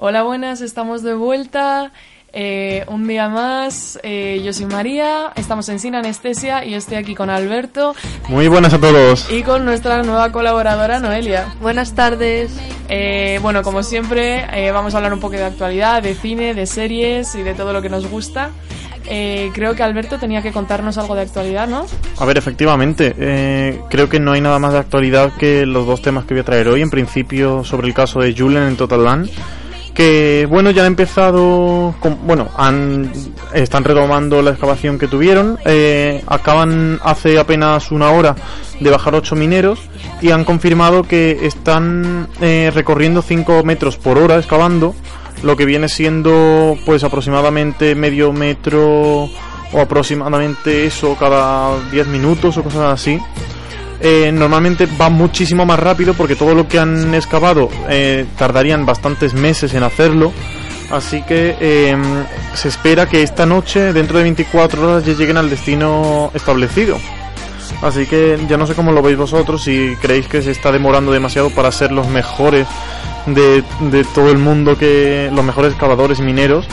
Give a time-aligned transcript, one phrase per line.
[0.00, 1.90] Hola, buenas, estamos de vuelta.
[2.32, 7.16] Eh, un día más, eh, yo soy María, estamos en Sin Anestesia y estoy aquí
[7.16, 7.96] con Alberto.
[8.28, 9.28] Muy buenas a todos.
[9.28, 11.52] Y con nuestra nueva colaboradora Noelia.
[11.60, 12.52] Buenas tardes.
[12.88, 17.34] Eh, bueno, como siempre, vamos a hablar un poco de actualidad, de cine, de series
[17.34, 18.50] y de todo lo que nos gusta.
[19.02, 21.86] creo que Alberto tenía que contarnos algo de actualidad, ¿no?
[22.18, 26.24] A ver, efectivamente, creo que no hay nada más de actualidad que los dos temas
[26.24, 26.82] que voy a traer hoy.
[26.82, 29.30] En principio, sobre el caso de Julen en Total Land
[29.98, 31.92] que bueno ya han empezado
[32.24, 33.10] bueno han
[33.52, 38.36] están retomando la excavación que tuvieron eh, acaban hace apenas una hora
[38.78, 39.80] de bajar ocho mineros
[40.20, 44.94] y han confirmado que están eh, recorriendo 5 metros por hora excavando
[45.42, 49.24] lo que viene siendo pues aproximadamente medio metro
[49.72, 53.18] o aproximadamente eso cada 10 minutos o cosas así
[54.00, 59.34] eh, normalmente va muchísimo más rápido porque todo lo que han excavado eh, tardarían bastantes
[59.34, 60.32] meses en hacerlo.
[60.90, 61.56] Así que
[61.90, 62.02] em,
[62.54, 66.98] se espera que esta noche, dentro de 24 horas, ya lleguen al destino establecido.
[67.82, 71.12] Así que ya no sé cómo lo veis vosotros, si creéis que se está demorando
[71.12, 72.66] demasiado para ser los mejores
[73.26, 73.62] de,
[74.14, 76.66] todo el mundo, que los mejores excavadores mineros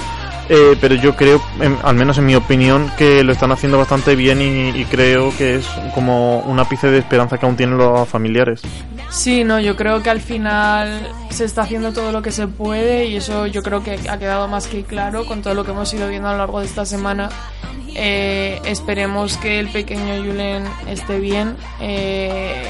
[0.47, 1.41] eh, pero yo creo,
[1.83, 5.67] al menos en mi opinión, que lo están haciendo bastante bien y, creo que es
[5.93, 8.61] como un ápice de esperanza que aún tienen los familiares.
[9.09, 13.07] Sí, no, yo creo que al final se está haciendo todo lo que se puede
[13.07, 15.91] y eso yo creo que ha quedado más que claro con todo lo que hemos
[15.93, 17.29] ido viendo a lo largo de esta semana.
[17.95, 22.69] Eh, esperemos que el pequeño Julen esté bien eh,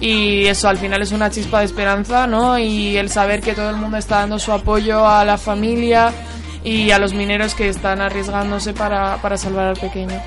[0.00, 2.58] y eso al final es una chispa de esperanza, ¿no?
[2.58, 6.12] Y el saber que todo el mundo está dando su apoyo a la familia
[6.64, 10.20] y a los mineros que están arriesgándose para, para salvar al pequeño.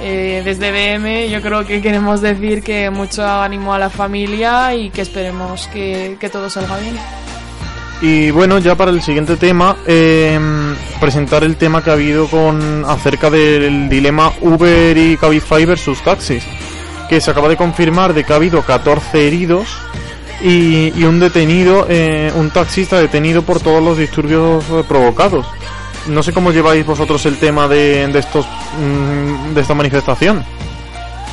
[0.00, 4.90] Eh, desde BM yo creo que queremos decir que mucho ánimo a la familia y
[4.90, 6.96] que esperemos que, que todo salga bien.
[8.00, 12.84] Y bueno, ya para el siguiente tema, em, presentar el tema que ha habido con
[12.84, 16.44] acerca del dilema Uber y Cabify versus taxis,
[17.08, 19.68] que se acaba de confirmar de que ha habido 14 heridos
[20.42, 25.46] y, y un detenido, eh, un taxista detenido por todos los disturbios eh, provocados.
[26.06, 28.46] No sé cómo lleváis vosotros el tema de, de estos
[28.78, 30.44] mm, de esta manifestación.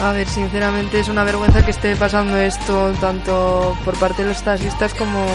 [0.01, 4.41] A ver, sinceramente es una vergüenza que esté pasando esto tanto por parte de los
[4.41, 5.25] taxistas como,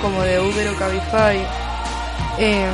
[0.00, 1.44] como de Uber o Cabify.
[2.38, 2.66] Eh,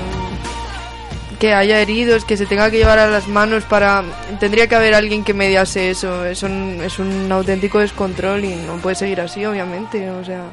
[1.38, 4.04] que haya heridos, que se tenga que llevar a las manos para...
[4.40, 6.24] Tendría que haber alguien que mediase eso.
[6.24, 10.10] Es un, es un auténtico descontrol y no puede seguir así, obviamente.
[10.10, 10.44] O sea,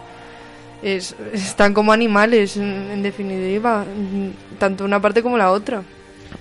[0.84, 3.86] es, están como animales, en, definitiva,
[4.60, 5.82] tanto una parte como la otra.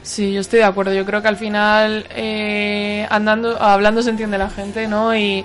[0.03, 0.93] Sí, yo estoy de acuerdo.
[0.93, 5.15] Yo creo que al final, eh, andando, hablando se entiende la gente, ¿no?
[5.17, 5.45] Y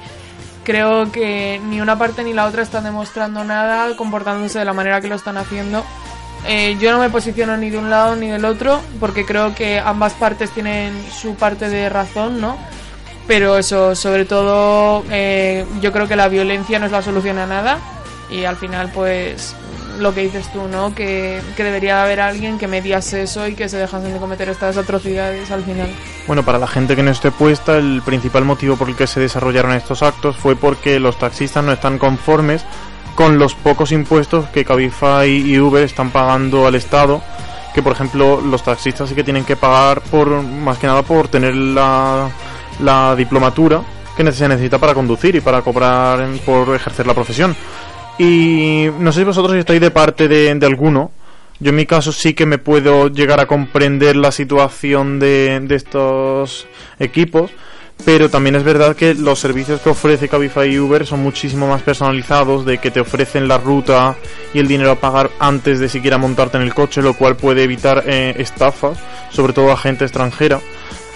[0.63, 4.99] creo que ni una parte ni la otra están demostrando nada, comportándose de la manera
[4.99, 5.83] que lo están haciendo.
[6.47, 9.79] Eh, yo no me posiciono ni de un lado ni del otro, porque creo que
[9.79, 12.57] ambas partes tienen su parte de razón, ¿no?
[13.27, 17.45] Pero eso, sobre todo, eh, yo creo que la violencia no es la solución a
[17.45, 17.79] nada
[18.29, 19.55] y al final, pues,
[19.99, 20.93] lo que dices tú, ¿no?
[20.93, 24.77] Que, que debería haber alguien que mediase eso y que se dejasen de cometer estas
[24.77, 25.89] atrocidades al final.
[26.27, 29.19] Bueno, para la gente que no esté puesta, el principal motivo por el que se
[29.19, 32.65] desarrollaron estos actos fue porque los taxistas no están conformes
[33.15, 37.21] con los pocos impuestos que Cabify y Uber están pagando al Estado,
[37.73, 41.27] que por ejemplo los taxistas sí que tienen que pagar por más que nada por
[41.27, 42.29] tener la,
[42.79, 43.81] la diplomatura
[44.17, 47.55] que se necesita para conducir y para cobrar por ejercer la profesión.
[48.17, 51.11] Y no sé si vosotros estáis de parte de, de alguno.
[51.59, 55.75] Yo en mi caso sí que me puedo llegar a comprender la situación de, de
[55.75, 56.67] estos
[56.99, 57.51] equipos
[58.05, 61.81] pero también es verdad que los servicios que ofrece Cabify y Uber son muchísimo más
[61.81, 64.15] personalizados, de que te ofrecen la ruta
[64.53, 67.63] y el dinero a pagar antes de siquiera montarte en el coche, lo cual puede
[67.63, 68.97] evitar eh, estafas,
[69.31, 70.61] sobre todo a gente extranjera.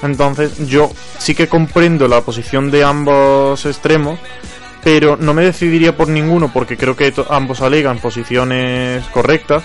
[0.03, 4.19] Entonces yo sí que comprendo la posición de ambos extremos,
[4.83, 9.63] pero no me decidiría por ninguno porque creo que ambos alegan posiciones correctas.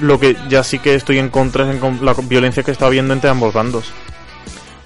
[0.00, 3.12] Lo que ya sí que estoy en contra es en la violencia que está habiendo
[3.14, 3.92] entre ambos bandos.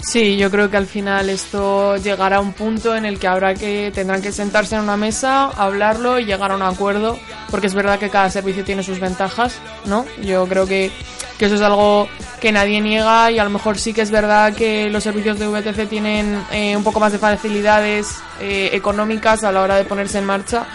[0.07, 3.55] Sí, yo creo que al final esto llegará a un punto en el que habrá
[3.55, 7.19] que tendrán que sentarse en una mesa, hablarlo y llegar a un acuerdo,
[7.51, 10.07] porque es verdad que cada servicio tiene sus ventajas, ¿no?
[10.23, 10.93] Yo creo que,
[11.39, 12.09] que eso es algo
[12.41, 15.49] que nadie niega y a lo mejor sí que es verdad que los servicios de
[15.49, 20.19] VTC tienen eh, un poco más de facilidades eh, económicas a la hora de ponerse
[20.19, 20.67] en marcha,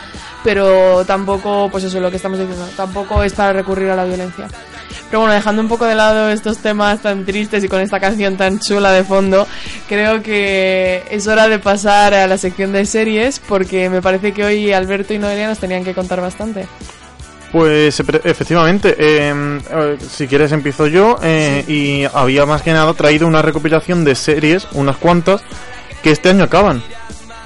[0.44, 4.04] pero tampoco, pues eso es lo que estamos diciendo, tampoco es para recurrir a la
[4.04, 4.50] violencia.
[5.12, 8.38] Pero bueno, dejando un poco de lado estos temas tan tristes y con esta canción
[8.38, 9.46] tan chula de fondo,
[9.90, 14.46] creo que es hora de pasar a la sección de series porque me parece que
[14.46, 16.66] hoy Alberto y Noelia nos tenían que contar bastante.
[17.52, 22.94] Pues epre- efectivamente, eh, eh, si quieres empiezo yo eh, y había más que nada
[22.94, 25.42] traído una recopilación de series, unas cuantas,
[26.02, 26.81] que este año acaban.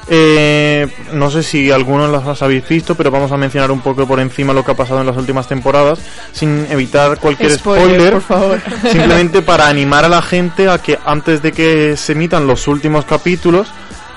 [0.07, 4.19] Eh, no sé si algunos las habéis visto, pero vamos a mencionar un poco por
[4.19, 5.99] encima lo que ha pasado en las últimas temporadas,
[6.31, 8.61] sin evitar cualquier Spoiler, spoiler, por favor.
[8.91, 13.05] simplemente para animar a la gente a que antes de que se emitan los últimos
[13.05, 13.67] capítulos,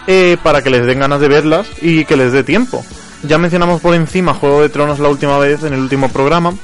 [0.07, 2.85] eh, para que les den ganas de verlas y que les dé tiempo.
[3.23, 6.55] Ya mencionamos por encima Juego de Tronos la última vez en el último programa,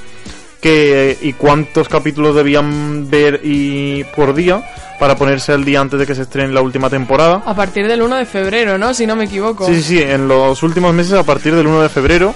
[0.64, 4.64] que y cuántos capítulos debían ver y por día
[4.98, 7.42] para ponerse al día antes de que se estrene la última temporada.
[7.44, 8.94] A partir del 1 de febrero, ¿no?
[8.94, 9.66] Si no me equivoco.
[9.66, 12.34] Sí, sí, sí, en los últimos meses a partir del 1 de febrero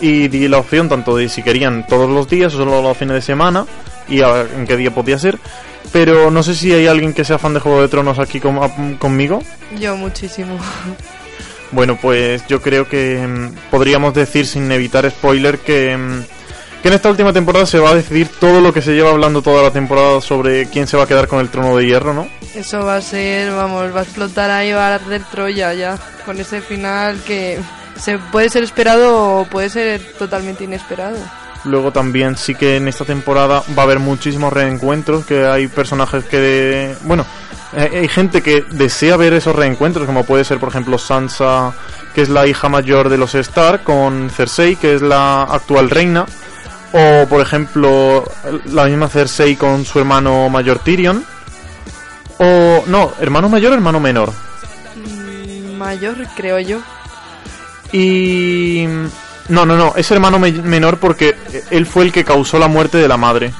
[0.00, 3.14] y di la opción tanto de si querían todos los días o solo los fines
[3.14, 3.64] de semana
[4.08, 5.38] y a en qué día podía ser.
[5.92, 8.58] Pero no sé si hay alguien que sea fan de Juego de Tronos aquí con-
[8.62, 9.42] a- conmigo.
[9.78, 10.58] Yo muchísimo.
[11.72, 16.22] Bueno, pues yo creo que mm, podríamos decir sin evitar spoiler que, mm,
[16.82, 19.42] que en esta última temporada se va a decidir todo lo que se lleva hablando
[19.42, 22.28] toda la temporada sobre quién se va a quedar con el trono de hierro, ¿no?
[22.54, 25.98] Eso va a ser, vamos, va a explotar ahí, va a arder Troya ya.
[26.24, 27.58] Con ese final que
[27.96, 31.18] se puede ser esperado o puede ser totalmente inesperado.
[31.64, 36.24] Luego también sí que en esta temporada va a haber muchísimos reencuentros, que hay personajes
[36.24, 36.94] que...
[37.02, 37.26] Bueno,
[37.76, 41.74] eh, hay gente que desea ver esos reencuentros, como puede ser por ejemplo Sansa,
[42.14, 46.24] que es la hija mayor de los Stark, con Cersei, que es la actual reina.
[46.92, 48.24] O por ejemplo
[48.66, 51.24] la misma Cersei con su hermano mayor Tyrion.
[52.38, 54.32] O no, hermano mayor o hermano menor.
[54.96, 56.78] Mm, Mayor, creo yo.
[57.92, 58.86] Y...
[59.48, 61.36] No, no, no, es hermano me- menor porque
[61.70, 63.52] él fue el que causó la muerte de la madre.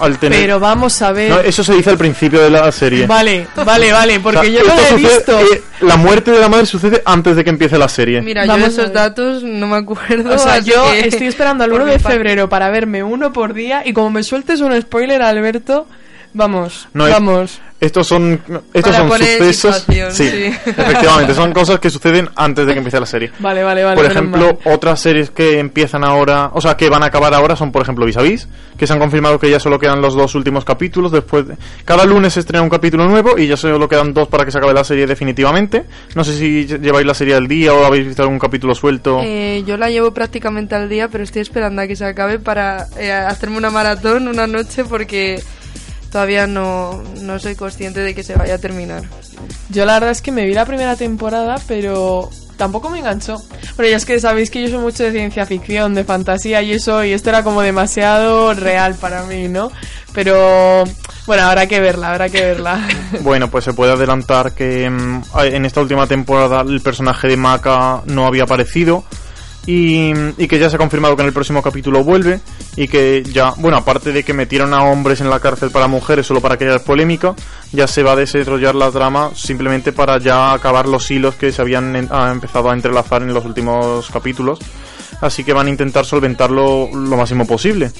[0.00, 0.40] Al tener...
[0.40, 1.30] Pero vamos a ver.
[1.30, 3.06] No, eso se dice al principio de la serie.
[3.06, 5.40] Vale, vale, vale, porque O sea, yo no lo he sucede- visto.
[5.40, 8.20] eh, la muerte de la madre sucede antes de que empiece la serie.
[8.22, 10.34] Mira, Vamos yo de esos datos no me acuerdo.
[10.34, 13.32] O sea, yo que, estoy esperando al por 1 mi de febrero para verme uno
[13.32, 15.86] por día y como me sueltes un spoiler, Alberto,
[16.34, 17.60] vamos, No es- vamos.
[17.80, 18.40] Estos son
[18.74, 19.84] estos Para son sucesos.
[19.86, 20.46] sí, sí.
[20.66, 23.30] efectivamente, son cosas que suceden antes de que empiece la serie.
[23.38, 23.94] Vale, vale, vale.
[23.96, 24.74] por ejemplo, mal.
[24.74, 28.04] otras series que empiezan ahora, o sea, que van a acabar ahora son, por ejemplo,
[28.04, 31.12] Vis a Vis, que se han confirmado que ya solo quedan los dos últimos capítulos.
[31.12, 34.44] Después, de- cada lunes se estrena un capítulo nuevo y ya solo quedan dos para
[34.44, 35.84] que se acabe la serie definitivamente.
[36.16, 39.20] No sé si lleváis la serie al día o habéis visto algún capítulo suelto.
[39.22, 42.86] Eh, yo la llevo prácticamente al día, pero estoy esperando a que se acabe para
[42.98, 45.40] eh, hacerme una maratón una noche porque
[46.10, 49.04] todavía no, no soy consciente de que se vaya a terminar.
[49.70, 53.40] Yo la verdad es que me vi la primera temporada, pero tampoco me enganchó.
[53.76, 56.72] Pero ya es que sabéis que yo soy mucho de ciencia ficción, de fantasía y
[56.72, 59.70] eso, y esto era como demasiado real para mí, ¿no?
[60.12, 60.84] Pero
[61.26, 62.86] bueno, habrá que verla, habrá que verla.
[63.20, 68.02] Bueno, pues se puede adelantar que mm, en esta última temporada el personaje de Maka
[68.06, 69.04] no había aparecido
[69.66, 72.40] y, y que ya se ha confirmado que en el próximo capítulo vuelve
[72.76, 76.26] y que ya, bueno, aparte de que metieron a hombres en la cárcel para mujeres
[76.26, 77.34] solo para crear polémica,
[77.72, 81.60] ya se va a desarrollar la trama simplemente para ya acabar los hilos que se
[81.60, 84.58] habían empezado a entrelazar en los últimos capítulos.
[85.20, 87.90] Así que van a intentar solventarlo lo máximo posible.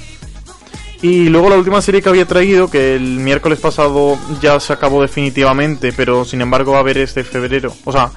[1.00, 5.02] Y luego la última serie que había traído, que el miércoles pasado ya se acabó
[5.02, 7.72] definitivamente, pero sin embargo va a haber este febrero.
[7.84, 8.10] O sea,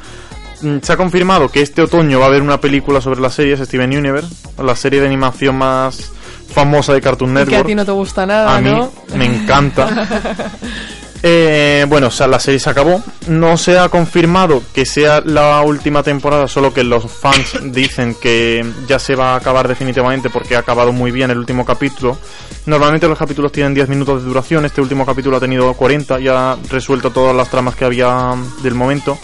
[0.82, 3.96] se ha confirmado que este otoño va a haber una película sobre las series Steven
[3.98, 4.30] Universe,
[4.64, 6.12] la serie de animación más
[6.54, 7.68] famosa de Cartoon que a Network.
[7.68, 8.92] ti no te gusta nada, A mí ¿no?
[9.16, 10.08] me encanta.
[11.24, 13.02] Eh, bueno, o sea, la serie se acabó.
[13.28, 18.66] No se ha confirmado que sea la última temporada, solo que los fans dicen que
[18.88, 22.18] ya se va a acabar definitivamente porque ha acabado muy bien el último capítulo.
[22.66, 26.28] Normalmente los capítulos tienen 10 minutos de duración, este último capítulo ha tenido 40 y
[26.28, 29.18] ha resuelto todas las tramas que había del momento.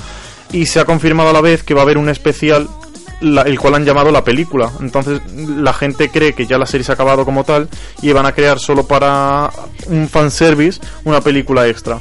[0.52, 2.68] Y se ha confirmado a la vez que va a haber un especial
[3.20, 4.72] la- el cual han llamado la película.
[4.80, 7.68] Entonces la gente cree que ya la serie se ha acabado como tal
[8.02, 9.50] y van a crear solo para
[9.88, 12.00] un fanservice una película extra.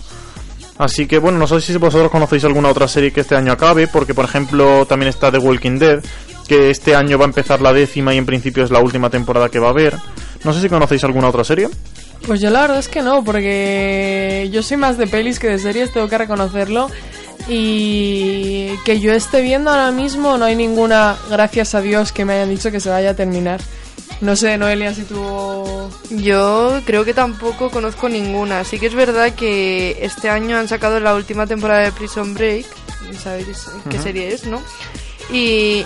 [0.79, 3.87] Así que bueno, no sé si vosotros conocéis alguna otra serie que este año acabe,
[3.88, 6.00] porque por ejemplo también está The Walking Dead,
[6.47, 9.49] que este año va a empezar la décima y en principio es la última temporada
[9.49, 9.97] que va a haber.
[10.45, 11.69] No sé si conocéis alguna otra serie.
[12.26, 15.59] Pues yo la verdad es que no, porque yo soy más de pelis que de
[15.59, 16.91] series, tengo que reconocerlo.
[17.49, 22.35] Y que yo esté viendo ahora mismo no hay ninguna, gracias a Dios, que me
[22.35, 23.61] hayan dicho que se vaya a terminar.
[24.21, 25.91] No sé, Noelia, si tú...
[26.11, 28.65] Yo creo que tampoco conozco ninguna.
[28.65, 32.67] Sí que es verdad que este año han sacado la última temporada de Prison Break.
[33.23, 33.47] ¿Sabéis
[33.91, 34.61] qué serie es, no?
[35.31, 35.85] Y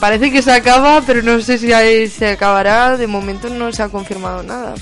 [0.00, 2.96] parece que se acaba, pero no sé si ahí se acabará.
[2.96, 4.74] De momento no se ha confirmado nada.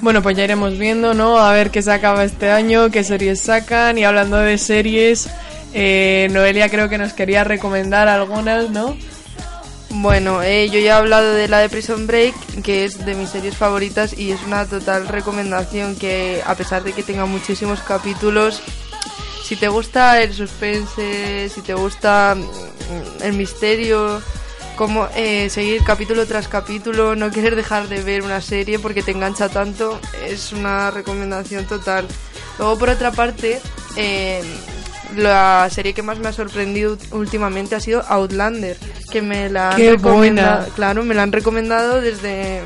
[0.00, 1.38] Bueno, pues ya iremos viendo, ¿no?
[1.38, 3.98] A ver qué se acaba este año, qué series sacan.
[3.98, 5.28] Y hablando de series,
[5.74, 8.96] eh, Noelia creo que nos quería recomendar algunas, ¿no?
[9.90, 13.30] Bueno, eh, yo ya he hablado de la de Prison Break, que es de mis
[13.30, 18.62] series favoritas y es una total recomendación que a pesar de que tenga muchísimos capítulos,
[19.42, 24.22] si te gusta el suspense, si te gusta mm, el misterio,
[24.78, 29.10] como eh, seguir capítulo tras capítulo, no querer dejar de ver una serie porque te
[29.10, 32.06] engancha tanto, es una recomendación total.
[32.58, 33.60] Luego, por otra parte,
[33.96, 34.40] eh,
[35.16, 38.76] la serie que más me ha sorprendido últimamente ha sido Outlander,
[39.10, 40.74] que me la han Qué recomendado, buena.
[40.76, 42.62] claro, me la han recomendado desde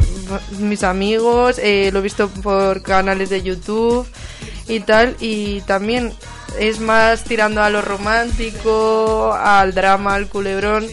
[0.58, 4.06] mis amigos, eh, lo he visto por canales de YouTube
[4.68, 6.12] y tal, y también
[6.58, 10.86] es más tirando a lo romántico, al drama, al culebrón,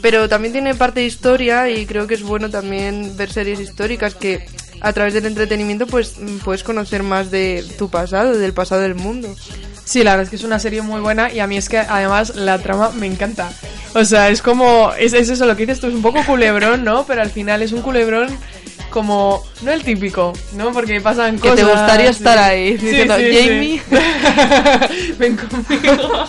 [0.00, 4.14] pero también tiene parte de historia y creo que es bueno también ver series históricas
[4.14, 4.46] que
[4.80, 8.94] a través del entretenimiento pues mm, puedes conocer más de tu pasado, del pasado del
[8.94, 9.34] mundo.
[9.84, 11.78] Sí, la verdad es que es una serie muy buena y a mí es que
[11.78, 13.50] además la trama me encanta.
[13.94, 16.84] O sea, es como, es, es eso lo que dices tú, es un poco culebrón,
[16.84, 17.06] ¿no?
[17.06, 18.28] Pero al final es un culebrón
[18.98, 20.72] como, no el típico, ¿no?
[20.72, 21.56] Porque pasan Que cosas...
[21.56, 23.82] te gustaría estar ahí, Sí, diciendo, sí, Jamie.
[23.88, 25.12] sí.
[25.18, 26.24] Ven conmigo.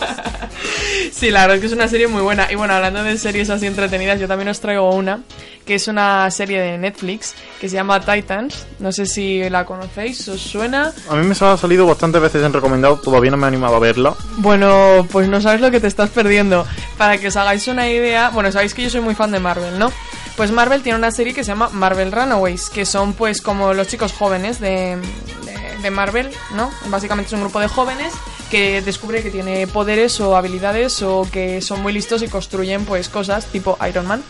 [1.12, 2.50] Sí, la verdad es que es una serie muy buena.
[2.50, 5.20] Y bueno, hablando de series así entretenidas, yo también os traigo una,
[5.66, 8.66] que es una serie de Netflix, que se llama Titans.
[8.78, 10.92] No sé si la conocéis, ¿os suena?
[11.08, 13.80] A mí me ha salido bastantes veces en recomendado, todavía no me he animado a
[13.80, 14.14] verla.
[14.38, 16.66] Bueno, pues no sabes lo que te estás perdiendo.
[16.96, 19.78] Para que os hagáis una idea, bueno, sabéis que yo soy muy fan de Marvel,
[19.78, 19.90] ¿no?
[20.40, 23.88] Pues Marvel tiene una serie que se llama Marvel Runaways, que son pues como los
[23.88, 24.96] chicos jóvenes de,
[25.92, 26.70] Marvel, ¿no?
[26.86, 28.14] Básicamente es un grupo de jóvenes
[28.50, 33.10] que descubre que tiene poderes o habilidades o que son muy listos y construyen pues
[33.10, 34.22] cosas tipo Iron Man.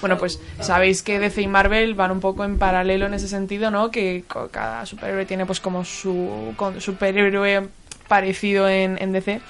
[0.00, 3.70] Bueno, pues sabéis que DC y Marvel van un poco en paralelo en ese sentido,
[3.70, 3.92] ¿no?
[3.92, 7.68] Que cada superhéroe tiene pues como su superhéroe
[8.08, 9.40] parecido en, en DC.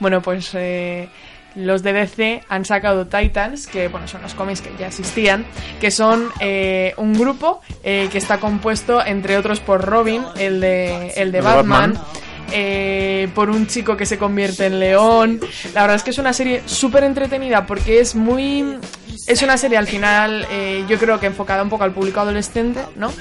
[0.00, 1.08] Bueno, pues eh,
[1.54, 5.44] los de DC han sacado Titans, que bueno, son los cómics que ya existían,
[5.80, 11.10] que son eh, un grupo eh, que está compuesto, entre otros, por Robin, el de,
[11.16, 11.94] el de Batman.
[11.94, 12.04] Batman.
[12.52, 15.40] eh, por un chico que se convierte en león.
[15.74, 18.78] La verdad es que es una serie súper entretenida porque es muy...
[19.26, 22.80] Es una serie al final, eh, yo creo que enfocada un poco al público adolescente,
[22.96, 23.12] ¿no?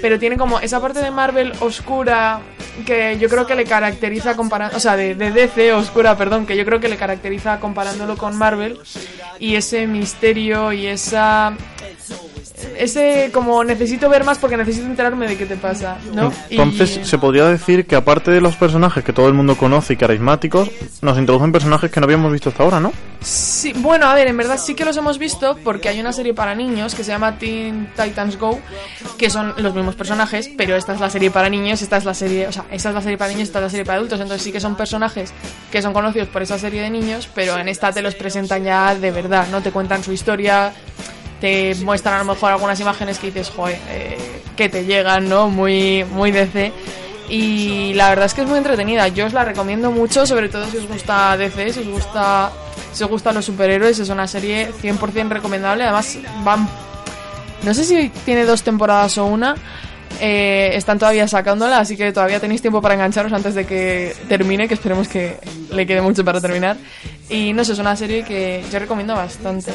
[0.00, 2.40] Pero tiene como esa parte de Marvel oscura
[2.84, 6.56] que yo creo que le caracteriza comparando, o sea, de, de DC oscura, perdón, que
[6.56, 8.78] yo creo que le caracteriza comparándolo con Marvel
[9.38, 11.54] y ese misterio y esa
[12.78, 16.32] ese como necesito ver más porque necesito enterarme de qué te pasa, ¿no?
[16.50, 19.94] Entonces Y- se podría decir que aparte de los personajes que todo el mundo conoce
[19.94, 20.70] y carismáticos,
[21.02, 22.92] nos introducen personajes que no habíamos visto hasta ahora, ¿no?
[23.20, 26.32] Sí, bueno, a ver, en verdad sí que los hemos visto porque hay una serie
[26.34, 28.60] para niños que se llama Teen Titans Go,
[29.18, 32.14] que son los mismos personajes, pero esta es la serie para niños, esta es la
[32.14, 34.20] serie, o sea, esta es la serie para niños, esta es la serie para adultos,
[34.20, 35.32] entonces sí que son personajes
[35.72, 38.94] que son conocidos por esa serie de niños, pero en esta te los presentan ya
[38.94, 39.60] de verdad, ¿no?
[39.60, 40.72] Te cuentan su historia,
[41.40, 44.18] te muestran a lo mejor algunas imágenes que dices, joder, eh,
[44.56, 45.48] que te llegan, ¿no?
[45.48, 46.72] Muy, muy DC.
[47.28, 49.08] Y la verdad es que es muy entretenida.
[49.08, 52.52] Yo os la recomiendo mucho, sobre todo si os gusta DC, si os gusta,
[52.92, 53.98] si os gustan los superhéroes.
[53.98, 55.84] Es una serie 100% recomendable.
[55.84, 56.68] Además, van.
[57.62, 59.56] No sé si tiene dos temporadas o una.
[60.20, 64.66] Eh, están todavía sacándola, así que todavía tenéis tiempo para engancharos antes de que termine,
[64.66, 65.36] que esperemos que
[65.72, 66.76] le quede mucho para terminar.
[67.28, 69.72] Y no sé, es una serie que yo recomiendo bastante.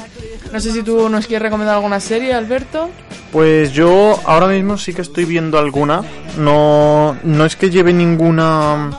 [0.51, 2.89] No sé si tú nos quieres recomendar alguna serie, Alberto.
[3.31, 6.01] Pues yo ahora mismo sí que estoy viendo alguna.
[6.37, 8.89] No, no es que lleve ninguna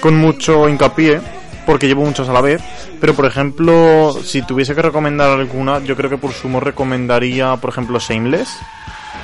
[0.00, 1.20] con mucho hincapié,
[1.66, 2.62] porque llevo muchas a la vez.
[3.00, 7.70] Pero por ejemplo, si tuviese que recomendar alguna, yo creo que por sumo recomendaría, por
[7.70, 8.58] ejemplo, Shameless.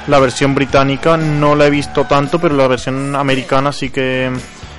[0.07, 4.31] La versión británica no la he visto tanto, pero la versión americana sí que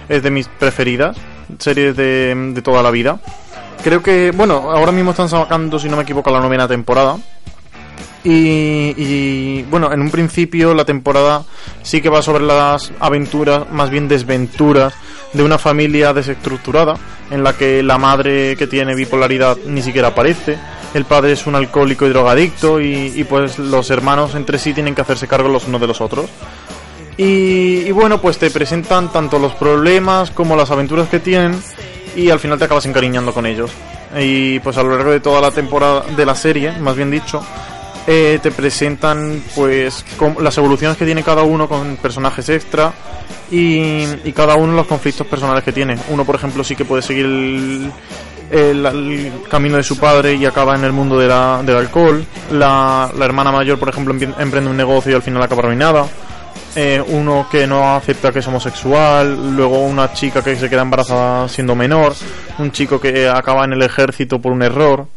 [0.08, 1.18] es de mis preferidas.
[1.60, 3.20] Series de, de toda la vida.
[3.84, 7.18] Creo que, bueno, ahora mismo están sacando, si no me equivoco, la novena temporada.
[8.24, 11.44] Y, y, bueno, en un principio la temporada
[11.84, 14.94] sí que va sobre las aventuras, más bien desventuras,
[15.32, 16.96] de una familia desestructurada,
[17.32, 20.58] en la que la madre que tiene bipolaridad ni siquiera aparece,
[20.94, 25.02] el padre es un alcohólico y drogadicto, y, pues los hermanos entre sí tienen que
[25.02, 26.30] hacerse cargo los unos de los otros.
[27.18, 31.60] Y, y bueno, pues te presentan tanto los problemas como las aventuras que tienen,
[32.16, 33.72] y al final te acabas encariñando con ellos.
[34.20, 37.44] Y pues a lo largo de toda la temporada de la serie, más bien dicho,
[38.08, 40.06] eh, te presentan pues
[40.40, 42.94] las evoluciones que tiene cada uno con personajes extra
[43.52, 45.98] y, y cada uno los conflictos personales que tiene.
[46.10, 47.92] Uno, por ejemplo, sí que puede seguir el,
[48.52, 52.24] el- el camino de su padre y acaba en el mundo de la- del alcohol.
[52.52, 56.06] La, la hermana mayor, por ejemplo, emprende un negocio y al final acaba arruinada.
[56.76, 61.48] Eh, uno que no acepta que es homosexual, luego una chica que se queda embarazada
[61.50, 62.14] siendo menor,
[62.60, 65.08] un chico que acaba en el ejército por un error.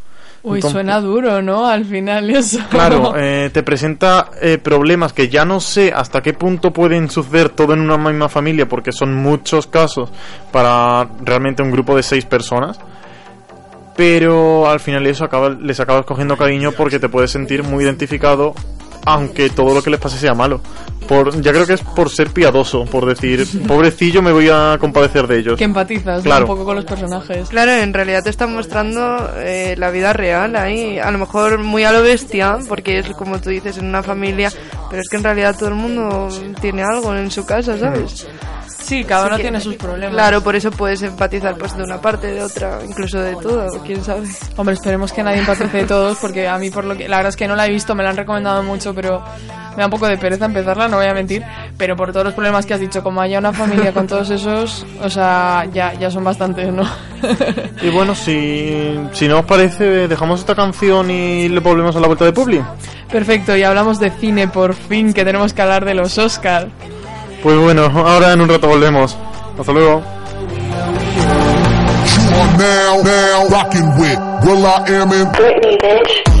[0.43, 1.67] Uy, Entonces- suena duro, ¿no?
[1.67, 2.57] Al final eso.
[2.71, 7.49] Claro, eh, te presenta eh, problemas que ya no sé hasta qué punto pueden suceder
[7.49, 10.09] todo en una misma familia, porque son muchos casos
[10.51, 12.79] para realmente un grupo de seis personas.
[14.01, 15.29] Pero al final eso
[15.59, 18.55] les acabas cogiendo cariño porque te puedes sentir muy identificado,
[19.05, 20.59] aunque todo lo que les pase sea malo.
[21.07, 25.27] Por, ya creo que es por ser piadoso, por decir, pobrecillo, me voy a compadecer
[25.27, 25.57] de ellos.
[25.57, 26.23] que empatizas ¿no?
[26.23, 26.45] Claro.
[26.45, 27.49] un poco con los personajes.
[27.49, 31.83] Claro, en realidad te están mostrando eh, la vida real ahí, a lo mejor muy
[31.83, 34.51] a lo bestia, porque es como tú dices, en una familia,
[34.89, 36.29] pero es que en realidad todo el mundo
[36.61, 38.27] tiene algo en su casa, ¿sabes?
[38.91, 40.13] Sí, cada uno tiene sus problemas.
[40.13, 44.03] Claro, por eso puedes empatizar pues de una parte, de otra, incluso de todo, quién
[44.03, 44.27] sabe.
[44.57, 47.07] Hombre, esperemos que nadie empatice de todos, porque a mí, por lo que.
[47.07, 49.23] La verdad es que no la he visto, me la han recomendado mucho, pero
[49.71, 51.43] me da un poco de pereza empezarla, no voy a mentir.
[51.77, 54.85] Pero por todos los problemas que has dicho, como haya una familia con todos esos,
[55.01, 56.83] o sea, ya, ya son bastantes, ¿no?
[57.81, 62.07] Y bueno, si, si no os parece, dejamos esta canción y le volvemos a la
[62.07, 62.61] vuelta de Publi.
[63.11, 66.69] Perfecto, y hablamos de cine por fin, que tenemos que hablar de los Oscar.
[67.41, 69.17] Pues bueno, ahora en un rato volvemos.
[69.59, 70.01] Hasta luego.
[72.31, 76.40] You are now, now rocking with Will I Am in Britney, bitch.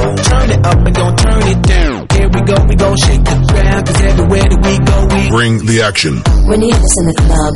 [0.00, 2.06] Turn it up and don't turn it down.
[2.12, 3.86] Here we go, we gon' shake the ground.
[3.86, 6.22] Cause everywhere that we go, we Bring the Action.
[6.48, 7.52] When you have this in the club,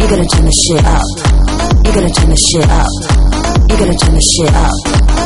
[0.00, 1.06] you gotta turn the shit up.
[1.84, 2.90] You gotta turn the shit up.
[3.68, 5.25] You gotta turn the shit up.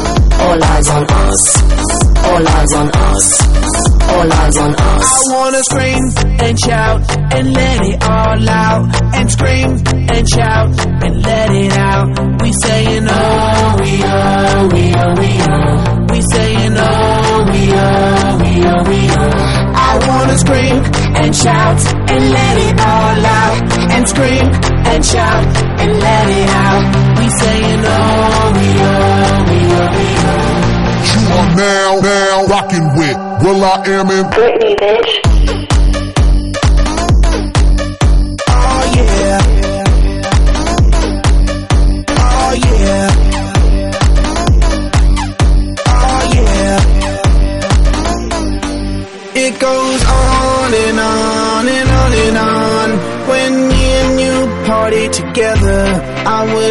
[0.39, 1.41] all eyes on us.
[2.23, 3.41] All eyes on us.
[4.11, 5.07] All eyes on us.
[5.11, 6.03] I wanna scream
[6.39, 7.01] and shout
[7.35, 9.15] and let it all out.
[9.15, 9.69] And scream
[10.13, 10.69] and shout
[11.03, 12.41] and let it out.
[12.41, 16.07] We saying oh, we oh, we oh, we oh.
[16.11, 19.71] We saying oh, we oh, we oh, we oh.
[19.73, 20.77] I wanna scream
[21.21, 21.79] and shout
[22.11, 23.61] and let it all out.
[23.95, 24.47] And scream
[24.91, 25.45] and shout
[25.81, 27.17] and let it out.
[27.19, 30.20] We saying oh, we oh, we oh, we oh.
[31.21, 35.80] You are now, now rocking with Will I Am in Britney, bitch.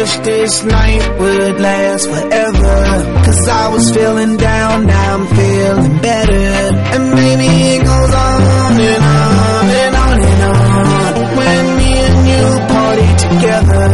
[0.01, 2.75] Wish this night would last forever.
[3.25, 6.41] Cause I was feeling down, now I'm feeling better.
[6.93, 11.11] And maybe it goes on and on and on and on.
[11.37, 13.85] When me and you party together,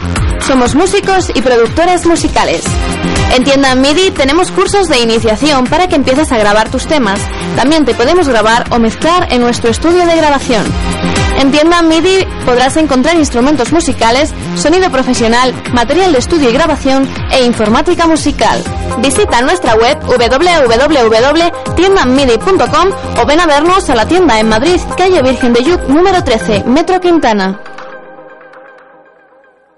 [0.47, 2.65] Somos músicos y productores musicales.
[3.37, 7.21] En Tienda MIDI tenemos cursos de iniciación para que empieces a grabar tus temas.
[7.57, 10.65] También te podemos grabar o mezclar en nuestro estudio de grabación.
[11.39, 17.45] En Tienda MIDI podrás encontrar instrumentos musicales, sonido profesional, material de estudio y grabación e
[17.45, 18.63] informática musical.
[18.99, 22.89] Visita nuestra web www.tiendamidi.com
[23.21, 26.65] o ven a vernos a la tienda en Madrid, calle Virgen de Lluc, número 13,
[26.65, 27.61] Metro Quintana.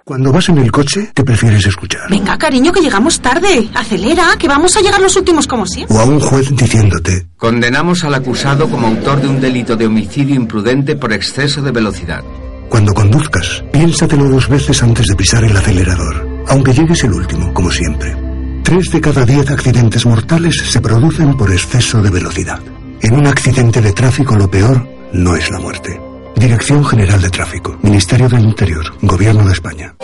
[0.09, 2.09] Cuando vas en el coche, ¿qué prefieres escuchar?
[2.09, 3.69] Venga, cariño, que llegamos tarde.
[3.75, 5.95] Acelera, que vamos a llegar los últimos como siempre.
[5.95, 10.35] O a un juez diciéndote, Condenamos al acusado como autor de un delito de homicidio
[10.35, 12.25] imprudente por exceso de velocidad.
[12.71, 17.71] cuando conduzcas, piénsatelo dos veces antes de pisar el acelerador, aunque llegues el último, como
[17.71, 18.17] siempre.
[18.65, 22.61] Tres de cada diez accidentes mortales se producen por exceso de velocidad.
[23.03, 26.08] En un accidente de tráfico lo peor no es la muerte.
[26.39, 29.97] Dirección General de Tráfico, Ministerio del Interior, Gobierno de España.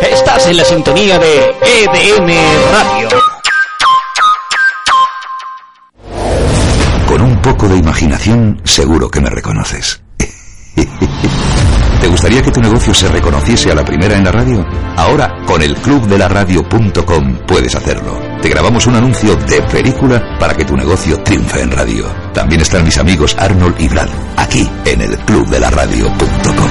[0.00, 2.28] Estás en la sintonía de EDM
[2.72, 3.08] Radio.
[7.04, 10.00] Con un poco de imaginación, seguro que me reconoces.
[12.00, 14.64] ¿Te gustaría que tu negocio se reconociese a la primera en la radio?
[14.96, 18.29] Ahora, con el clubdelaradio.com puedes hacerlo.
[18.42, 22.06] Te grabamos un anuncio de película para que tu negocio triunfe en radio.
[22.32, 26.70] También están mis amigos Arnold y Brad, aquí en el clubdelaradio.com.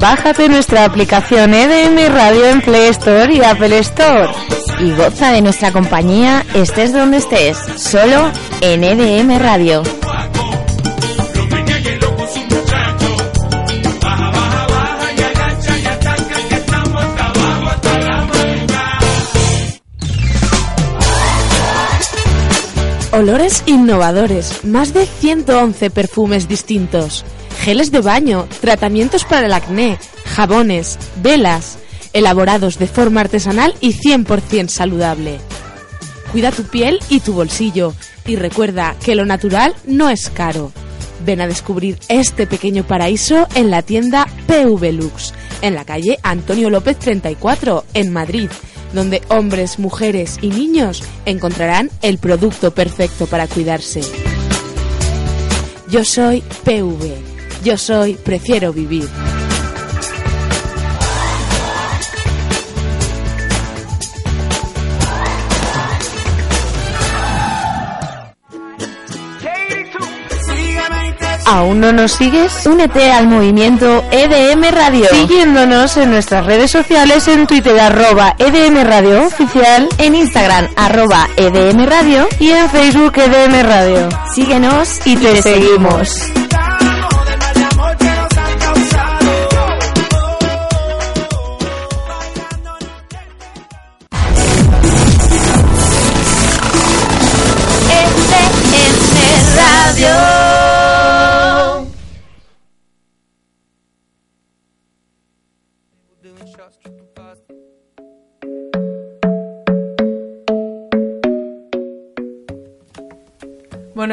[0.00, 4.28] Bájate nuestra aplicación EDM Radio en Play Store y Apple Store.
[4.80, 9.82] Y goza de nuestra compañía estés donde estés, solo en EDM Radio.
[23.18, 27.24] Olores innovadores, más de 111 perfumes distintos,
[27.64, 31.80] geles de baño, tratamientos para el acné, jabones, velas,
[32.12, 35.40] elaborados de forma artesanal y 100% saludable.
[36.30, 37.92] Cuida tu piel y tu bolsillo
[38.24, 40.70] y recuerda que lo natural no es caro.
[41.26, 46.70] Ven a descubrir este pequeño paraíso en la tienda PV Lux, en la calle Antonio
[46.70, 48.48] López 34, en Madrid,
[48.92, 54.00] donde hombres, mujeres y niños encontrarán el producto perfecto para cuidarse.
[55.90, 57.14] Yo soy PV.
[57.64, 59.08] Yo soy Prefiero Vivir.
[71.50, 72.66] ¿Aún no nos sigues?
[72.66, 79.26] Únete al movimiento EDM Radio, siguiéndonos en nuestras redes sociales en Twitter arroba EDM Radio
[79.26, 84.08] Oficial, en Instagram arroba EDM Radio y en Facebook EDM Radio.
[84.34, 86.37] Síguenos y te, seguimos.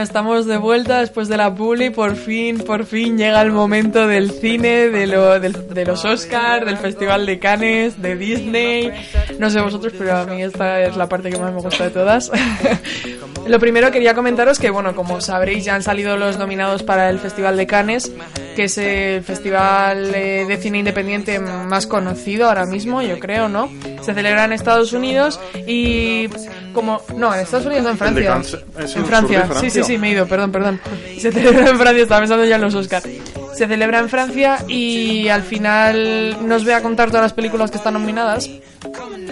[0.05, 1.89] Estamos de vuelta después de la publi.
[1.89, 6.65] Por fin, por fin llega el momento del cine, de, lo, del- de los Oscars,
[6.65, 8.91] del Festival de Cannes, de Disney.
[9.39, 11.89] No sé vosotros, pero a mí esta es la parte que más me gusta de
[11.89, 12.31] todas.
[13.47, 17.19] Lo primero quería comentaros que, bueno, como sabréis, ya han salido los nominados para el
[17.19, 18.11] Festival de Cannes,
[18.55, 23.69] que es el festival eh, de cine independiente más conocido ahora mismo, yo creo, ¿no?
[24.01, 26.27] Se celebra en Estados Unidos y
[26.73, 27.01] como...
[27.15, 28.59] No, en Estados Unidos, no, en de Francia.
[28.79, 29.41] En Francia.
[29.43, 29.94] de sí, sí, Francia.
[29.97, 30.79] Me he ido, perdón, perdón.
[31.17, 33.07] Se celebra en Francia, estaba pensando ya en los Oscars.
[33.55, 37.71] Se celebra en Francia y al final no os voy a contar todas las películas
[37.71, 38.49] que están nominadas.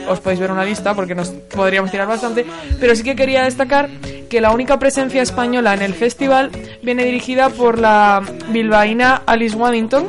[0.07, 2.45] Os podéis ver una lista porque nos podríamos tirar bastante.
[2.79, 3.89] Pero sí que quería destacar
[4.29, 10.07] que la única presencia española en el festival viene dirigida por la bilbaína Alice Waddington,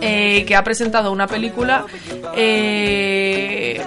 [0.00, 1.86] eh, que ha presentado una película
[2.36, 3.82] eh,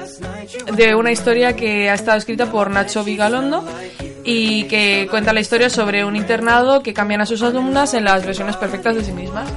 [0.76, 3.64] de una historia que ha estado escrita por Nacho Vigalondo
[4.24, 8.26] y que cuenta la historia sobre un internado que cambian a sus alumnas en las
[8.26, 9.50] versiones perfectas de sí mismas.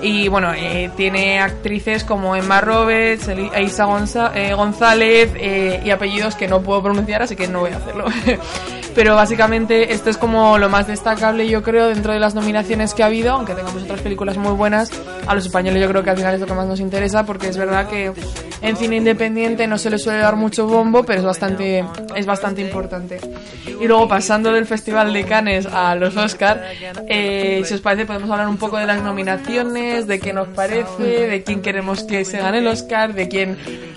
[0.00, 6.46] Y bueno, eh, tiene actrices como Emma Roberts, Gonza- eh, González eh, y apellidos que
[6.46, 8.04] no puedo pronunciar, así que no voy a hacerlo.
[8.98, 13.04] Pero básicamente esto es como lo más destacable, yo creo, dentro de las nominaciones que
[13.04, 14.90] ha habido, aunque tengamos otras películas muy buenas.
[15.24, 17.46] A los españoles yo creo que al final es lo que más nos interesa, porque
[17.46, 18.10] es verdad que
[18.60, 21.84] en cine independiente no se le suele dar mucho bombo, pero es bastante,
[22.16, 23.20] es bastante importante.
[23.80, 26.64] Y luego pasando del Festival de Cannes a los Oscar,
[27.06, 31.28] eh, si os parece podemos hablar un poco de las nominaciones, de qué nos parece,
[31.28, 33.56] de quién queremos que se gane el Oscar, de quién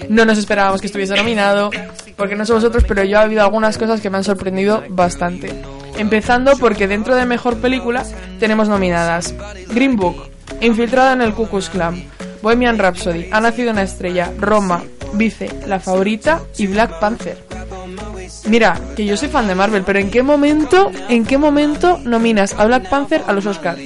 [0.09, 1.71] no nos esperábamos que estuviese nominado,
[2.15, 5.53] porque no sé vosotros, pero yo ha habido algunas cosas que me han sorprendido bastante.
[5.97, 8.03] Empezando porque dentro de Mejor Película
[8.39, 9.33] tenemos nominadas
[9.69, 10.29] Green Book,
[10.61, 11.71] Infiltrada en el Ku Klux
[12.41, 17.37] Bohemian Rhapsody, Ha nacido una estrella, Roma, Vice, La Favorita y Black Panther.
[18.47, 22.55] Mira, que yo soy fan de Marvel, pero ¿en qué momento, en qué momento nominas
[22.57, 23.79] a Black Panther a los Oscars?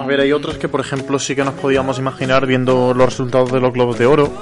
[0.00, 3.52] A ver, hay otros que, por ejemplo, sí que nos podíamos imaginar viendo los resultados
[3.52, 4.32] de los Globos de Oro,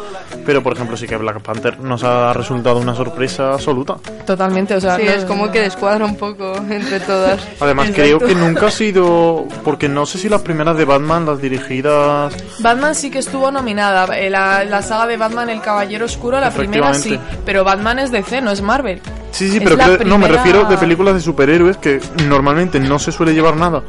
[0.47, 3.97] pero, por ejemplo, sí que Black Panther nos ha resultado una sorpresa absoluta.
[4.25, 7.41] Totalmente, o sea, Sí, no- es como que descuadra un poco entre todas.
[7.61, 9.47] Además, creo que nunca ha sido...
[9.65, 12.35] Porque no sé si las primeras de Batman, las dirigidas...
[12.61, 14.17] Batman sí que estuvo nominada.
[14.17, 17.19] eh, La, la saga de Batman, El Caballero Oscuro, la primera sí.
[17.45, 19.01] Pero Batman es DC, no es Marvel.
[19.33, 23.13] Sí, sí, Es pero no, me refiero de películas de superhéroes que normalmente no se
[23.13, 23.83] suele llevar nada.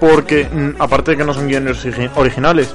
[0.00, 2.74] Porque, mm, aparte de que no son guiones origi- originales,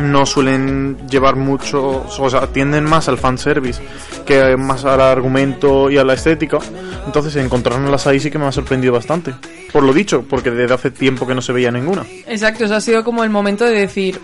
[0.00, 3.82] no suelen llevar mucho, o sea, tienden más al fanservice
[4.24, 6.58] que más al argumento y a la estética.
[7.06, 9.34] Entonces, encontrarlas ahí sí que me ha sorprendido bastante.
[9.72, 12.04] Por lo dicho, porque desde hace tiempo que no se veía ninguna.
[12.26, 14.20] Exacto, eso ha sido como el momento de decir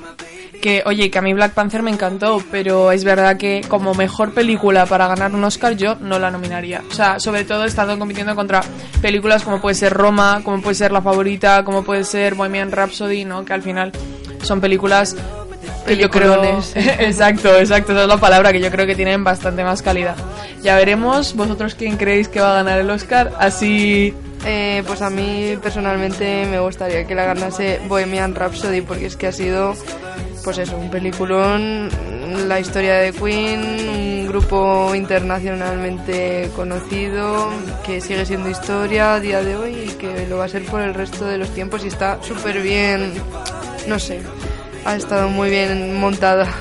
[0.61, 4.33] que, oye, que a mí Black Panther me encantó, pero es verdad que como mejor
[4.33, 6.83] película para ganar un Oscar yo no la nominaría.
[6.91, 8.63] O sea, sobre todo estando compitiendo contra
[9.03, 13.25] películas como puede ser Roma, como puede ser La Favorita, como puede ser Bohemian Rhapsody,
[13.25, 13.45] ¿no?
[13.45, 13.93] Que al final
[14.43, 15.17] son películas
[15.87, 16.43] que yo creo...
[16.75, 20.17] Exacto, exacto, esa es la palabra que yo creo que tienen bastante más calidad.
[20.63, 24.15] Ya veremos, vosotros quién creéis que va a ganar el Oscar, así...
[24.47, 29.27] Eh, pues a mí personalmente me gustaría que la ganase Bohemian Rhapsody porque es que
[29.27, 29.75] ha sido,
[30.45, 31.89] pues eso, un peliculón,
[32.47, 37.49] la historia de Queen, un grupo internacionalmente conocido
[37.85, 40.83] que sigue siendo historia a día de hoy y que lo va a ser por
[40.83, 43.15] el resto de los tiempos y está súper bien,
[43.89, 44.21] no sé,
[44.85, 46.53] ha estado muy bien montada.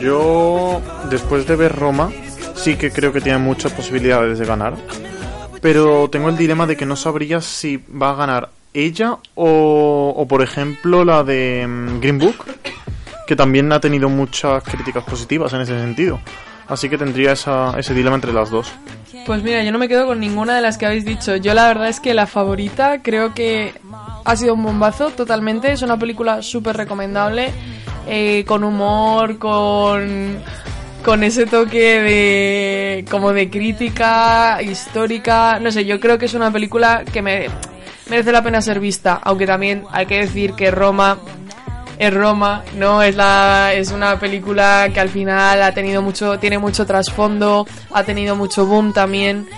[0.00, 2.10] Yo, después de ver Roma,
[2.56, 4.74] sí que creo que tiene muchas posibilidades de ganar.
[5.60, 10.28] Pero tengo el dilema de que no sabría si va a ganar ella o, o
[10.28, 12.44] por ejemplo, la de mm, Green Book,
[13.28, 16.18] que también ha tenido muchas críticas positivas en ese sentido.
[16.66, 18.72] Así que tendría esa, ese dilema entre las dos.
[19.26, 21.36] Pues mira, yo no me quedo con ninguna de las que habéis dicho.
[21.36, 23.74] Yo la verdad es que la favorita creo que
[24.24, 25.70] ha sido un bombazo totalmente.
[25.70, 27.50] Es una película súper recomendable,
[28.06, 30.38] eh, con humor, con,
[31.04, 35.58] con ese toque de como de crítica histórica.
[35.60, 37.48] No sé, yo creo que es una película que me,
[38.08, 39.20] merece la pena ser vista.
[39.22, 41.18] Aunque también hay que decir que Roma
[41.98, 43.02] es Roma, ¿no?
[43.02, 48.04] Es la es una película que al final ha tenido mucho tiene mucho trasfondo, ha
[48.04, 49.48] tenido mucho boom también,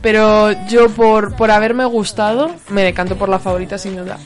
[0.00, 4.18] pero yo por por haberme gustado me decanto por la favorita sin duda.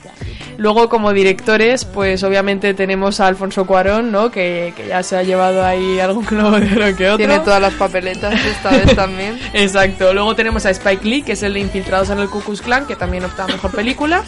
[0.59, 4.31] Luego como directores, pues obviamente tenemos a Alfonso Cuarón, ¿no?
[4.31, 7.17] Que, que ya se ha llevado ahí algún globo de oro que otro.
[7.17, 9.41] Tiene todas las papeletas esta vez también.
[9.55, 10.13] Exacto.
[10.13, 12.87] Luego tenemos a Spike Lee, que es el de Infiltrados en el Ku Klux Klan,
[12.87, 14.23] que también opta a Mejor Película.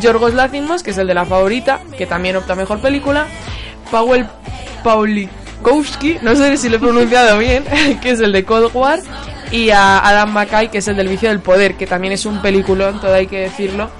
[0.00, 3.26] Yorgos Lanthimos, que es el de La Favorita, que también opta a Mejor Película.
[3.90, 4.26] Powell
[4.84, 7.64] Paulikowski, no sé si lo he pronunciado bien,
[8.02, 9.00] que es el de Cold War.
[9.50, 12.42] Y a Adam McKay, que es el del Vicio del Poder, que también es un
[12.42, 13.90] peliculón, todo hay que decirlo.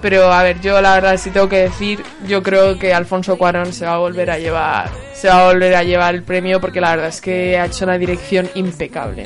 [0.00, 3.72] Pero a ver, yo la verdad si tengo que decir, yo creo que Alfonso Cuarón
[3.72, 6.80] se va a volver a llevar, se va a volver a llevar el premio porque
[6.80, 9.24] la verdad es que ha hecho una dirección impecable.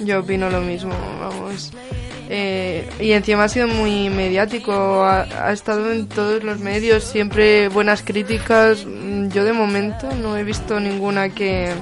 [0.00, 1.72] Yo opino lo mismo, vamos.
[2.34, 7.68] Eh, y encima ha sido muy mediático, ha, ha estado en todos los medios, siempre
[7.68, 8.86] buenas críticas.
[8.86, 11.72] Mm, Yo de momento no he visto ninguna que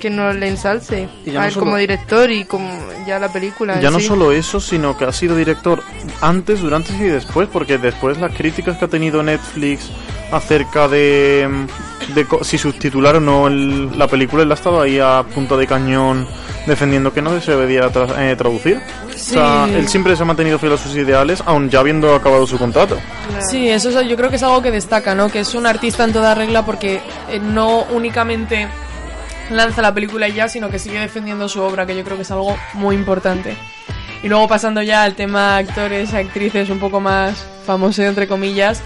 [0.00, 2.70] que no le ensalce Y ya a no él solo- como director y como
[3.06, 3.80] ya la película.
[3.82, 4.06] Ya no sí.
[4.06, 5.82] solo eso, sino que ha sido director
[6.22, 9.90] antes, durante y después, porque después las críticas que ha tenido Netflix
[10.32, 11.66] acerca de, mm,
[12.14, 15.66] de si subtitular o no el- la película, él ha estado ahí a punta de
[15.66, 16.26] cañón
[16.66, 18.80] defendiendo que no se debía tra- eh, traducir.
[19.16, 19.36] Sí.
[19.36, 22.46] O sea, él siempre se ha mantenido fiel a sus ideales, aun ya habiendo acabado
[22.46, 22.98] su contrato.
[23.50, 25.28] Sí, eso es- yo creo que es algo que destaca, ¿no?
[25.30, 28.68] Que es un artista en toda regla porque eh, no únicamente
[29.50, 32.30] lanza la película ya, sino que sigue defendiendo su obra, que yo creo que es
[32.30, 33.56] algo muy importante.
[34.22, 38.82] Y luego pasando ya al tema actores, actrices un poco más famoso entre comillas,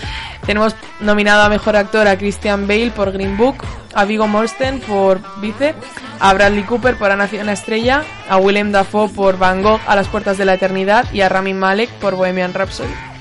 [0.47, 5.20] tenemos nominado a mejor actor a Christian Bale por Green Book, a Vigo Mortensen por
[5.40, 5.75] Vice,
[6.20, 10.09] a Bradley Cooper por nacido una estrella, a Willem Dafoe por Van Gogh a las
[10.09, 13.13] puertas de la eternidad y a Rami Malek por Bohemian Rhapsody.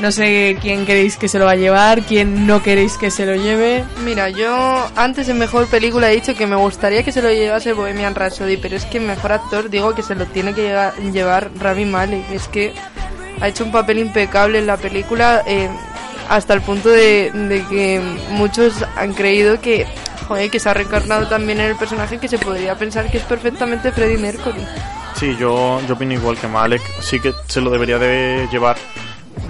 [0.00, 3.26] No sé quién queréis que se lo va a llevar, quién no queréis que se
[3.26, 3.84] lo lleve.
[4.04, 7.72] Mira, yo antes en mejor película he dicho que me gustaría que se lo llevase
[7.72, 10.72] Bohemian Rhapsody, pero es que mejor actor digo que se lo tiene que
[11.12, 12.30] llevar Rami Malek.
[12.30, 12.72] Es que
[13.40, 15.68] ha hecho un papel impecable en la película eh,
[16.28, 19.84] hasta el punto de, de que muchos han creído que,
[20.28, 23.24] joder, que se ha reencarnado también en el personaje que se podría pensar que es
[23.24, 24.64] perfectamente Freddie Mercury.
[25.16, 26.82] Sí, yo, yo opino igual que Malek.
[27.00, 28.76] Sí que se lo debería de llevar.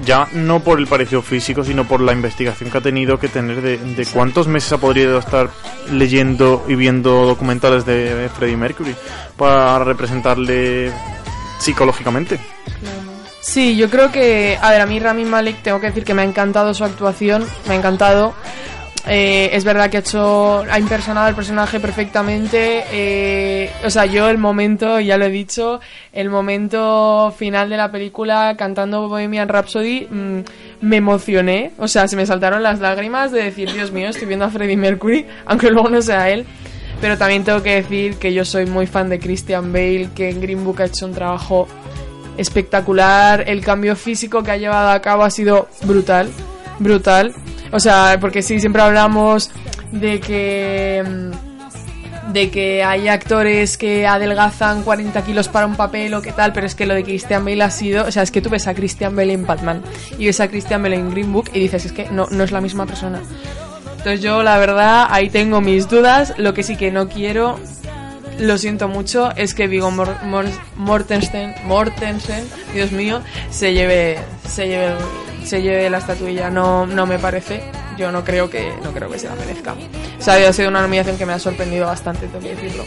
[0.05, 3.61] Ya no por el parecido físico, sino por la investigación que ha tenido que tener
[3.61, 5.51] de, cuántos meses ha podido estar
[5.93, 8.95] leyendo y viendo documentales de Freddie Mercury
[9.37, 10.93] para representarle
[11.59, 12.39] psicológicamente.
[13.41, 16.23] Sí, yo creo que, a ver, a mí Rami Malek tengo que decir que me
[16.23, 18.35] ha encantado su actuación, me ha encantado.
[19.11, 22.85] Eh, es verdad que ha hecho, ha impersonado el personaje perfectamente.
[22.93, 25.81] eh, o sea, yo el momento, ya lo he dicho,
[26.13, 30.41] el momento final de la película cantando Bohemian Rhapsody, mm,
[30.83, 31.73] me emocioné.
[31.79, 34.77] O sea, se me saltaron las lágrimas de decir, Dios mío, estoy viendo a Freddie
[34.77, 36.45] Mercury, aunque luego no sea él.
[37.01, 40.41] Pero también tengo que decir que yo soy muy fan de Christian Bale, que en
[40.41, 41.69] Green Book ha hecho un trabajo
[42.37, 43.45] espectacular.
[43.47, 46.29] El cambio físico que ha llevado a cabo ha sido brutal,
[46.79, 47.35] brutal.
[47.73, 49.51] O sea, porque sí, siempre hablamos
[49.93, 51.49] de que mm,
[52.33, 56.67] de que hay actores que adelgazan 40 kilos para un papel o qué tal, pero
[56.67, 58.75] es que lo de Christian Bale ha sido, o sea, es que tú ves a
[58.75, 59.81] Christian Bale en Batman
[60.19, 62.53] y ves a Christian Bale en Green Book y dices, es que no, no es
[62.53, 63.21] la misma persona.
[63.97, 66.35] Entonces yo, la verdad, ahí tengo mis dudas.
[66.37, 67.59] Lo que sí que no quiero,
[68.39, 70.45] lo siento mucho, es que Viggo Mor- Mor-
[70.77, 74.93] Mortensen, Mortensen, Dios mío, se lleve, se lleve,
[75.49, 76.51] se lleve la estatuilla.
[76.51, 77.63] No, no me parece.
[77.97, 79.75] Yo no creo que, no creo que se la merezca.
[80.19, 82.85] O sea, ha sido una nominación que me ha sorprendido bastante, tengo que decirlo.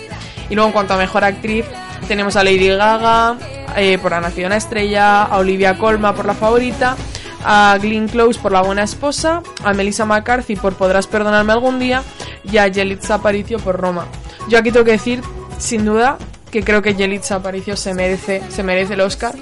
[0.49, 1.65] Y luego en cuanto a mejor actriz,
[2.07, 3.35] tenemos a Lady Gaga
[3.75, 6.95] eh, por La Nación Estrella, a Olivia Colma por La Favorita,
[7.43, 12.03] a Glenn Close por La Buena Esposa, a Melissa McCarthy por Podrás Perdonarme Algún Día
[12.43, 14.05] y a Yelitza Aparicio por Roma.
[14.47, 15.21] Yo aquí tengo que decir,
[15.57, 16.17] sin duda,
[16.51, 19.35] que creo que Yelitza Aparicio se merece, se merece el Oscar.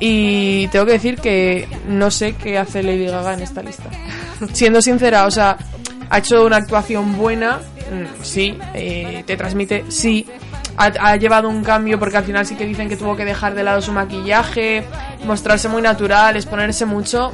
[0.00, 3.90] Y tengo que decir que no sé qué hace Lady Gaga en esta lista.
[4.52, 5.58] Siendo sincera, o sea,
[6.08, 10.26] ha hecho una actuación buena, mm, sí, eh, te transmite, sí.
[10.76, 13.62] Ha, llevado un cambio porque al final sí que dicen que tuvo que dejar de
[13.62, 14.82] lado su maquillaje,
[15.26, 17.32] mostrarse muy natural, exponerse mucho,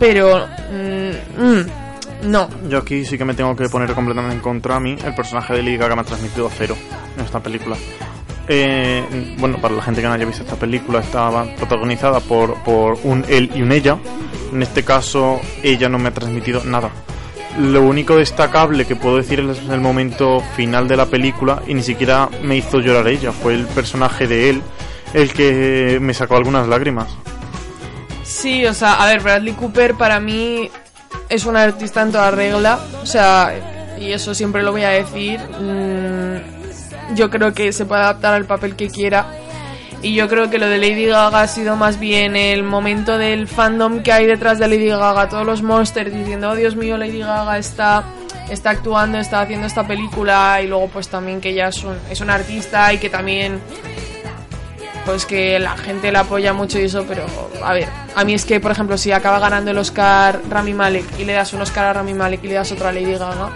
[0.00, 2.48] pero mm, mm, no.
[2.68, 4.96] Yo aquí sí que me tengo que poner completamente en contra a mí.
[5.04, 6.76] El personaje de Lady Gaga me ha transmitido cero
[7.16, 7.76] en esta película.
[8.48, 12.98] Eh, bueno, para la gente que no haya visto esta película, estaba protagonizada por, por
[13.04, 13.98] un él y un ella.
[14.52, 16.90] En este caso, ella no me ha transmitido nada.
[17.58, 21.82] Lo único destacable que puedo decir es el momento final de la película y ni
[21.82, 24.62] siquiera me hizo llorar ella, fue el personaje de él
[25.12, 27.08] el que me sacó algunas lágrimas.
[28.22, 30.70] Sí, o sea, a ver, Bradley Cooper para mí
[31.28, 33.54] es un artista en toda regla, o sea,
[33.98, 35.40] y eso siempre lo voy a decir.
[35.40, 36.17] mm,
[37.14, 39.26] yo creo que se puede adaptar al papel que quiera.
[40.00, 43.48] Y yo creo que lo de Lady Gaga ha sido más bien el momento del
[43.48, 47.18] fandom que hay detrás de Lady Gaga, todos los monsters diciendo, oh Dios mío, Lady
[47.18, 48.04] Gaga está,
[48.48, 52.20] está actuando, está haciendo esta película, y luego pues también que ella es un, es
[52.20, 53.60] un artista y que también
[55.04, 57.24] pues que la gente la apoya mucho y eso, pero
[57.64, 61.18] a ver, a mí es que, por ejemplo, si acaba ganando el Oscar Rami Malek
[61.18, 63.50] y le das un Oscar a Rami Malek y le das otro a Lady Gaga,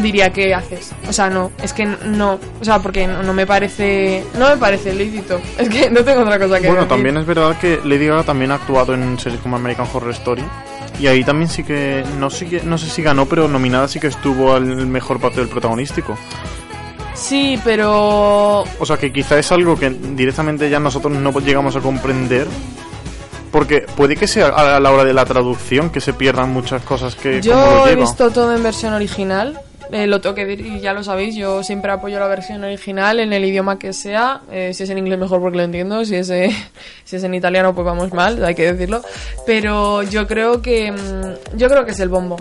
[0.00, 0.92] diría ¿qué haces?
[1.08, 4.56] O sea, no, es que no, o sea, porque no, no me parece, no me
[4.56, 6.88] parece lícito, es que no tengo otra cosa que Bueno, decir.
[6.88, 10.44] también es verdad que Lady Gaga también ha actuado en series como American Horror Story.
[11.00, 13.98] Y ahí también sí que, no sé, que- no sé si ganó, pero nominada sí
[13.98, 16.16] que estuvo al mejor papel protagonístico.
[17.14, 21.80] Sí, pero O sea que quizá es algo que directamente ya nosotros no llegamos a
[21.80, 22.46] comprender.
[23.50, 27.14] Porque puede que sea a la hora de la traducción que se pierdan muchas cosas
[27.14, 29.60] que como lo Yo he visto todo en versión original.
[29.92, 33.20] Eh, lo tengo que decir y ya lo sabéis, yo siempre apoyo la versión original
[33.20, 34.42] en el idioma que sea.
[34.50, 36.50] eh, si es en inglés mejor porque lo entiendo, si es, eh,
[37.04, 39.02] si es en italiano pues vamos mal, hay que decirlo.
[39.46, 42.36] Pero yo creo que mm, yo creo que es el bombo.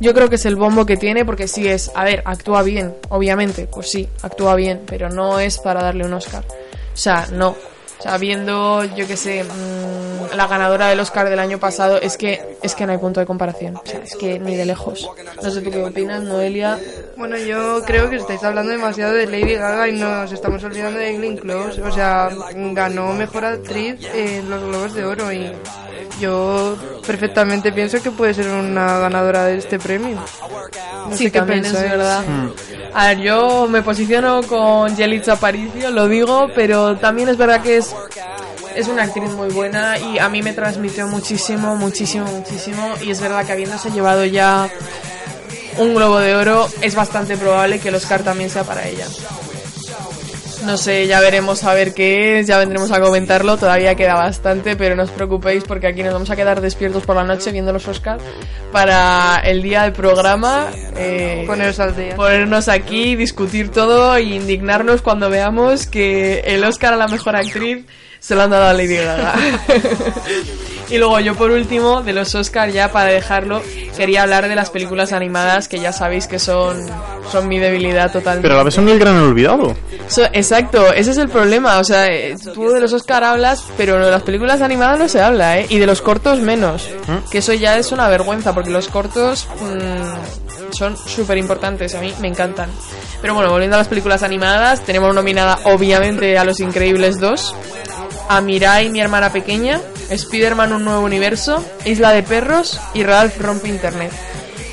[0.00, 2.94] Yo creo que es el bombo que tiene porque sí es, a ver, actúa bien,
[3.10, 6.44] obviamente, pues sí, actúa bien, pero no es para darle un Oscar.
[6.92, 7.54] O sea, no.
[8.00, 12.16] O sea, viendo, yo que sé, mm, la ganadora del Oscar del año pasado, es
[12.16, 13.76] que es que no hay punto de comparación.
[13.76, 15.06] O sea, es que ni de lejos.
[15.42, 16.78] No sé tú qué opinas, Noelia.
[17.16, 21.12] Bueno, yo creo que estáis hablando demasiado de Lady Gaga y nos estamos olvidando de
[21.12, 21.82] Glenn Close.
[21.82, 22.30] O sea,
[22.72, 25.52] ganó mejor actriz en los Globos de Oro y
[26.20, 26.76] yo
[27.06, 30.16] perfectamente pienso que puede ser una ganadora de este premio.
[31.08, 32.22] No Sí, sé qué es verdad.
[32.26, 32.50] Hmm.
[32.92, 37.78] A ver, yo me posiciono con Yelitza Aparicio, lo digo, pero también es verdad que
[37.78, 37.89] es,
[38.74, 42.94] es una actriz muy buena y a mí me transmitió muchísimo, muchísimo, muchísimo.
[43.02, 44.70] Y es verdad que habiéndose llevado ya
[45.78, 49.06] un globo de oro, es bastante probable que el Oscar también sea para ella.
[50.64, 54.76] No sé, ya veremos a ver qué es, ya vendremos a comentarlo, todavía queda bastante,
[54.76, 57.72] pero no os preocupéis porque aquí nos vamos a quedar despiertos por la noche viendo
[57.72, 58.22] los Oscars
[58.70, 60.68] para el día del programa.
[60.96, 61.46] eh,
[61.78, 62.14] al día.
[62.14, 67.86] ponernos aquí, discutir todo e indignarnos cuando veamos que el Oscar a la mejor actriz
[68.20, 69.34] se lo han dado a Lady Gaga.
[70.90, 73.62] y luego yo por último, de los Oscar ya para dejarlo,
[73.96, 76.86] quería hablar de las películas animadas que ya sabéis que son,
[77.32, 78.42] son mi debilidad totalmente.
[78.42, 79.74] Pero a la vez son el gran olvidado.
[80.08, 81.78] So- exacto, ese es el problema.
[81.78, 85.20] O sea, eh, tú de los Oscar hablas, pero de las películas animadas no se
[85.20, 85.66] habla, ¿eh?
[85.68, 86.88] Y de los cortos menos.
[87.30, 91.94] Que eso ya es una vergüenza, porque los cortos mm, son súper importantes.
[91.94, 92.70] A mí me encantan.
[93.22, 97.54] Pero bueno, volviendo a las películas animadas, tenemos nominada obviamente a Los Increíbles 2,
[98.28, 103.68] a Mirai, mi hermana pequeña, Spider-Man, un nuevo universo, Isla de Perros y Ralph rompe
[103.68, 104.12] Internet.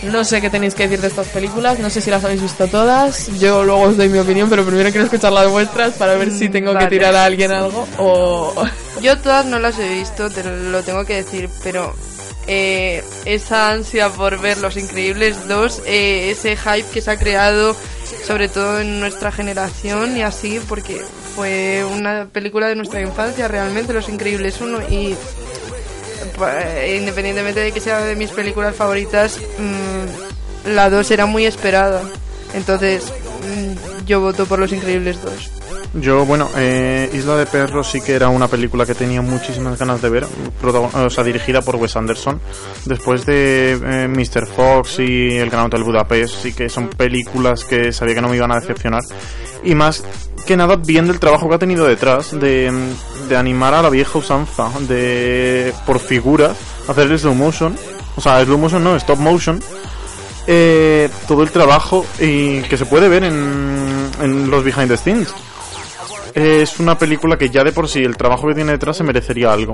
[0.03, 2.67] No sé qué tenéis que decir de estas películas, no sé si las habéis visto
[2.67, 3.27] todas.
[3.39, 6.49] Yo luego os doy mi opinión, pero primero quiero escuchar las vuestras para ver si
[6.49, 8.53] tengo que tirar a alguien algo o...
[9.01, 11.93] Yo todas no las he visto, te lo tengo que decir, pero
[12.47, 17.75] eh, esa ansia por ver Los Increíbles 2, eh, ese hype que se ha creado,
[18.25, 21.01] sobre todo en nuestra generación y así, porque
[21.38, 25.15] fue una película de nuestra infancia realmente, Los Increíbles 1, y
[26.35, 32.01] pues, independientemente de que sea de mis películas favoritas, mm, la 2 era muy esperada.
[32.55, 35.51] Entonces, mm, yo voto por Los Increíbles 2.
[35.93, 40.01] Yo, bueno, eh, Isla de Perros sí que era una película que tenía muchísimas ganas
[40.01, 40.27] de ver,
[40.63, 42.39] o sea, dirigida por Wes Anderson.
[42.85, 44.47] Después de eh, Mr.
[44.47, 48.35] Fox y El Gran Hotel Budapest, sí que son películas que sabía que no me
[48.35, 49.01] iban a decepcionar.
[49.63, 50.03] Y más
[50.45, 52.71] que nada viendo el trabajo que ha tenido detrás de,
[53.35, 56.57] animar a la vieja usanza, de por figuras,
[56.88, 57.75] hacer slow motion,
[58.15, 59.59] o sea, slow motion no, stop motion,
[60.47, 65.33] eh, todo el trabajo y que se puede ver en, en los behind the scenes.
[66.38, 69.51] Es una película que ya de por sí el trabajo que tiene detrás se merecería
[69.51, 69.73] algo.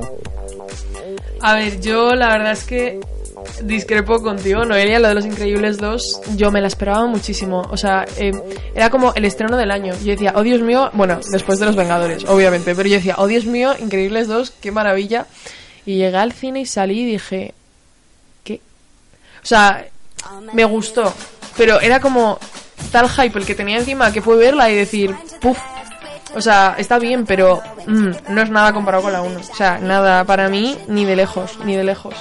[1.41, 3.01] A ver, yo la verdad es que
[3.64, 7.64] discrepo contigo, Noelia, lo de Los Increíbles 2, yo me la esperaba muchísimo.
[7.70, 8.32] O sea, eh,
[8.74, 9.93] era como el estreno del año.
[10.05, 13.28] Yo decía, oh Dios mío, bueno, después de Los Vengadores, obviamente, pero yo decía, oh
[13.28, 15.28] Dios mío, Increíbles 2, qué maravilla.
[15.86, 17.53] Y llegué al cine y salí y dije,
[18.45, 18.61] ¿qué?
[19.43, 19.86] O sea,
[20.53, 21.14] me gustó,
[21.57, 22.39] pero era como
[22.93, 25.59] tal hype el que tenía encima que fue verla y decir, puff.
[26.36, 29.39] O sea, está bien, pero mm, no es nada comparado con la 1.
[29.39, 32.15] O sea, nada para mí, ni de lejos, ni de lejos.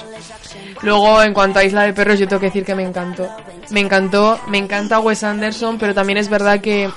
[0.81, 3.27] Luego, en cuanto a Isla de Perros, yo tengo que decir que me encantó.
[3.69, 6.89] Me encantó, me encanta Wes Anderson, pero también es verdad que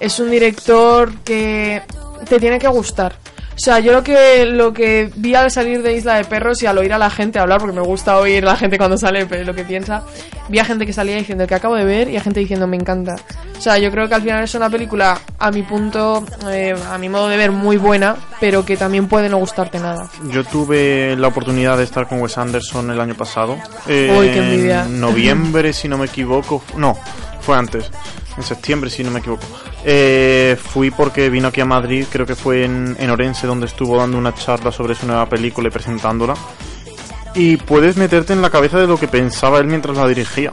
[0.00, 1.82] es un director que
[2.28, 3.14] te tiene que gustar.
[3.54, 6.66] O sea, yo lo que lo que vi al salir de Isla de Perros y
[6.66, 9.26] al oír a la gente hablar, porque me gusta oír a la gente cuando sale
[9.26, 10.02] pero lo que piensa,
[10.48, 12.76] vi a gente que salía diciendo que acabo de ver y a gente diciendo me
[12.76, 13.14] encanta.
[13.56, 16.98] O sea, yo creo que al final es una película, a mi punto, eh, a
[16.98, 20.10] mi modo de ver, muy buena, pero que también puede no gustarte nada.
[20.30, 23.54] Yo tuve la oportunidad de estar con Wes Anderson el año pasado.
[23.86, 24.84] Uy, qué envidia.
[24.84, 26.62] En noviembre, si no me equivoco.
[26.76, 26.98] No,
[27.40, 27.90] fue antes.
[28.36, 29.44] En septiembre, si no me equivoco.
[29.84, 33.96] Eh, fui porque vino aquí a Madrid, creo que fue en, en Orense, donde estuvo
[33.96, 36.34] dando una charla sobre su nueva película y presentándola.
[37.34, 40.52] Y puedes meterte en la cabeza de lo que pensaba él mientras la dirigía.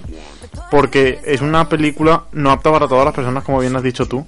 [0.69, 4.25] Porque es una película no apta para todas las personas, como bien has dicho tú.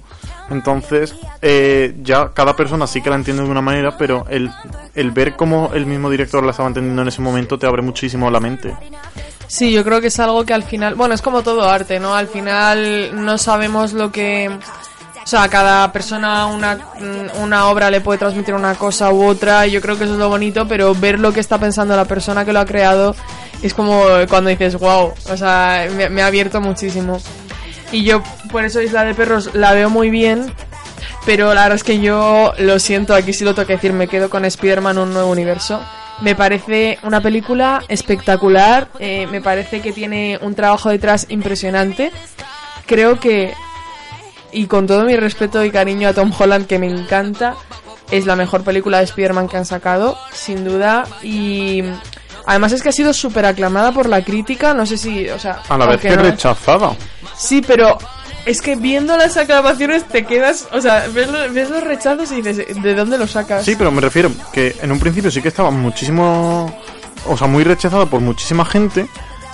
[0.50, 4.50] Entonces, eh, ya cada persona sí que la entiende de una manera, pero el,
[4.94, 8.30] el ver cómo el mismo director la estaba entendiendo en ese momento te abre muchísimo
[8.30, 8.76] la mente.
[9.46, 12.14] Sí, yo creo que es algo que al final, bueno, es como todo arte, ¿no?
[12.14, 14.50] Al final no sabemos lo que...
[15.22, 16.78] O sea, cada persona una,
[17.40, 20.18] una obra le puede transmitir una cosa u otra, y yo creo que eso es
[20.18, 23.16] lo bonito, pero ver lo que está pensando la persona que lo ha creado
[23.62, 27.18] es como cuando dices, wow, o sea, me ha abierto muchísimo.
[27.94, 30.52] Y yo, por eso Isla de Perros la veo muy bien,
[31.24, 34.08] pero la verdad es que yo lo siento, aquí sí lo tengo que decir, me
[34.08, 35.80] quedo con Spider-Man un nuevo universo.
[36.20, 42.10] Me parece una película espectacular, eh, me parece que tiene un trabajo detrás impresionante.
[42.86, 43.54] Creo que,
[44.52, 47.54] y con todo mi respeto y cariño a Tom Holland, que me encanta,
[48.10, 51.04] es la mejor película de Spider-Man que han sacado, sin duda.
[51.22, 51.82] Y
[52.46, 55.62] además es que ha sido súper aclamada por la crítica, no sé si, o sea...
[55.68, 56.92] A la vez que no- rechazada.
[57.36, 57.98] Sí, pero
[58.46, 62.42] es que viendo las aclamaciones te quedas, o sea, ves, lo- ves los rechazos y
[62.42, 63.64] dices, ¿de dónde los sacas?
[63.64, 66.74] Sí, pero me refiero que en un principio sí que estaba muchísimo,
[67.26, 69.08] o sea, muy rechazada por muchísima gente,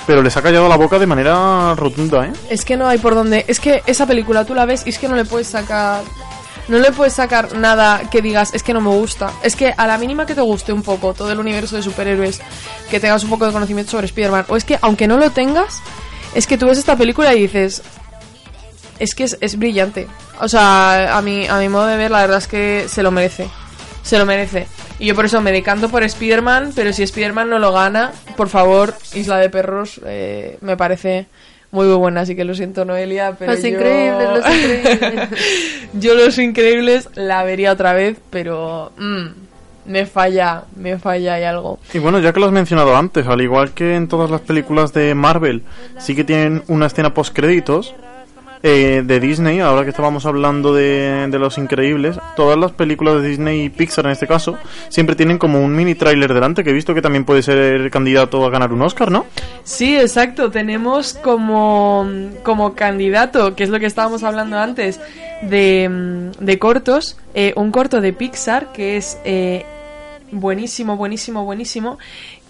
[0.07, 2.33] pero les ha callado la boca de manera rotunda, ¿eh?
[2.49, 3.45] Es que no hay por dónde.
[3.49, 6.03] Es que esa película tú la ves y es que no le puedes sacar.
[6.68, 9.31] No le puedes sacar nada que digas, es que no me gusta.
[9.43, 12.41] Es que a la mínima que te guste un poco todo el universo de superhéroes,
[12.91, 15.83] que tengas un poco de conocimiento sobre Spider-Man, o es que aunque no lo tengas,
[16.35, 17.83] es que tú ves esta película y dices,
[18.99, 20.07] es que es, es brillante.
[20.41, 23.11] O sea, a mi, a mi modo de ver, la verdad es que se lo
[23.11, 23.49] merece.
[24.03, 24.66] Se lo merece.
[24.99, 28.49] Y yo por eso me decanto por Spider-Man, pero si Spider-Man no lo gana, por
[28.49, 31.26] favor, Isla de Perros eh, me parece
[31.70, 32.22] muy, muy buena.
[32.22, 33.68] Así que lo siento, Noelia, pero Los yo...
[33.68, 35.28] increíbles, los increíbles.
[35.95, 39.26] yo Los Increíbles la vería otra vez, pero mm,
[39.85, 41.78] me falla, me falla y algo.
[41.93, 44.93] Y bueno, ya que lo has mencionado antes, al igual que en todas las películas
[44.93, 45.62] de Marvel,
[45.99, 47.95] sí que tienen una escena post créditos
[48.63, 53.65] de Disney, ahora que estábamos hablando de, de Los Increíbles, todas las películas de Disney
[53.65, 54.59] y Pixar en este caso,
[54.89, 58.45] siempre tienen como un mini tráiler delante, que he visto que también puede ser candidato
[58.45, 59.27] a ganar un Oscar, ¿no?
[59.65, 60.51] Sí, exacto.
[60.51, 62.09] Tenemos como,
[62.43, 65.01] como candidato, que es lo que estábamos hablando antes,
[65.43, 69.65] de, de cortos, eh, un corto de Pixar que es eh,
[70.33, 71.99] buenísimo, buenísimo, buenísimo.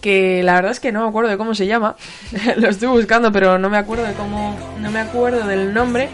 [0.01, 1.97] Que la verdad es que no me acuerdo de cómo se llama.
[2.57, 4.57] Lo estoy buscando, pero no me acuerdo de cómo.
[4.79, 6.09] No me acuerdo del nombre.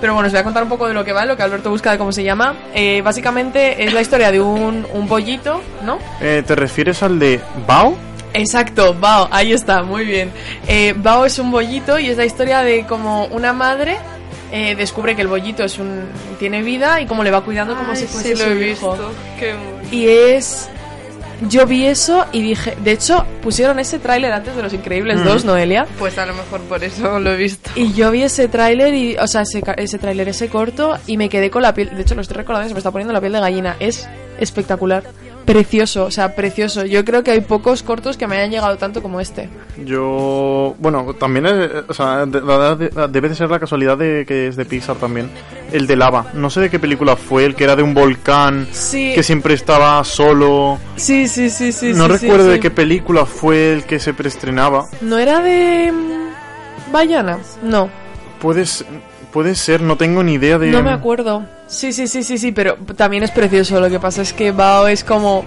[0.00, 1.70] Pero bueno, os voy a contar un poco de lo que va, lo que Alberto
[1.70, 2.54] busca de cómo se llama.
[2.74, 5.98] Eh, básicamente es la historia de un, un pollito, ¿no?
[6.20, 7.96] Eh, ¿Te refieres al de Bao?
[8.34, 10.30] Exacto, Bao, ahí está, muy bien.
[10.66, 13.96] Eh, Bao es un bollito y es la historia de como una madre
[14.56, 16.04] eh, descubre que el bollito es un
[16.38, 18.96] tiene vida y cómo le va cuidando como Ay, si fuese sí, lo su hijo.
[19.38, 19.54] Qué.
[19.90, 20.68] Y es
[21.48, 25.24] yo vi eso y dije, de hecho, pusieron ese tráiler antes de Los Increíbles Mm.
[25.24, 25.86] 2, Noelia.
[25.98, 27.70] Pues a lo mejor por eso lo he visto.
[27.74, 31.16] Y yo vi ese tráiler y, o sea, ese, ca- ese tráiler, ese corto y
[31.16, 33.12] me quedé con la piel, de hecho lo estoy recordando, y se me está poniendo
[33.12, 33.76] la piel de gallina.
[33.80, 34.08] Es
[34.38, 35.02] espectacular,
[35.44, 36.84] precioso, o sea, precioso.
[36.84, 39.48] Yo creo que hay pocos cortos que me hayan llegado tanto como este.
[39.84, 44.24] Yo, bueno, también, es, o sea, de- de- de- debe de ser la casualidad de
[44.26, 45.30] que es de Pixar también.
[45.72, 48.66] El de lava, no sé de qué película fue, el que era de un volcán,
[48.72, 49.12] Sí.
[49.14, 50.78] que siempre estaba solo.
[50.96, 51.92] Sí, sí, sí, sí.
[51.94, 52.50] no sí, recuerdo sí.
[52.52, 54.86] de qué película fue el que se preestrenaba.
[55.00, 55.92] ¿No era de.
[55.92, 57.38] mm, Bayana?
[57.62, 57.88] No,
[58.40, 58.84] Puede, s-
[59.34, 60.70] puede ser, no tengo ni idea de.
[60.70, 61.44] no me acuerdo.
[61.66, 63.80] Sí, sí, sí, sí, sí, pero también es precioso.
[63.80, 65.44] Lo que pasa es que Bao es como.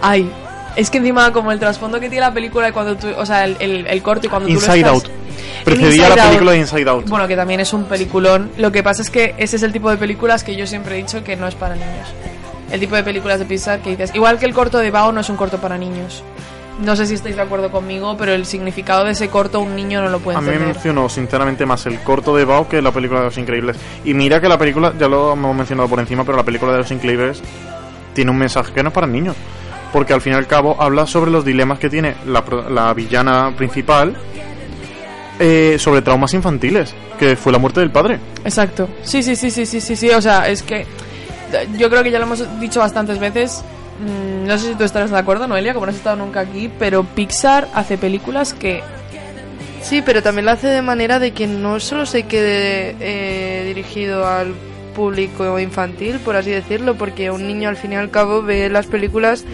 [0.00, 0.30] Ay.
[0.76, 3.44] Es que encima, como el trasfondo que tiene la película, y cuando tú, o sea,
[3.44, 5.04] el, el, el corte y cuando tú Inside lo Out.
[5.06, 5.18] estás,
[5.64, 6.28] Precedía Inside la Out.
[6.30, 7.08] película de Inside Out.
[7.08, 8.52] Bueno, que también es un peliculón.
[8.56, 10.98] Lo que pasa es que ese es el tipo de películas que yo siempre he
[10.98, 12.08] dicho que no es para niños.
[12.70, 14.14] El tipo de películas de Pixar que dices.
[14.14, 16.22] Igual que el corto de Bao no es un corto para niños.
[16.78, 20.00] No sé si estáis de acuerdo conmigo, pero el significado de ese corto un niño
[20.00, 20.74] no lo puede A mí me entender.
[20.76, 23.76] mencionó sinceramente más el corto de Bao que la película de Los Increíbles.
[24.04, 26.78] Y mira que la película, ya lo hemos mencionado por encima, pero la película de
[26.78, 27.42] Los Increíbles
[28.14, 29.36] tiene un mensaje que no es para niños.
[29.92, 33.52] Porque al fin y al cabo habla sobre los dilemas que tiene la, la villana
[33.56, 34.14] principal
[35.38, 38.18] eh, sobre traumas infantiles, que fue la muerte del padre.
[38.44, 38.88] Exacto.
[39.02, 40.10] Sí, sí, sí, sí, sí, sí, sí.
[40.10, 40.86] O sea, es que
[41.76, 43.64] yo creo que ya lo hemos dicho bastantes veces.
[44.00, 46.70] Mm, No sé si tú estarás de acuerdo, Noelia, como no has estado nunca aquí,
[46.78, 48.82] pero Pixar hace películas que
[49.82, 54.26] Sí, pero también lo hace de manera de que no solo se quede eh, dirigido
[54.26, 54.52] al
[54.94, 58.86] público infantil, por así decirlo, porque un niño al fin y al cabo ve las
[58.86, 59.44] películas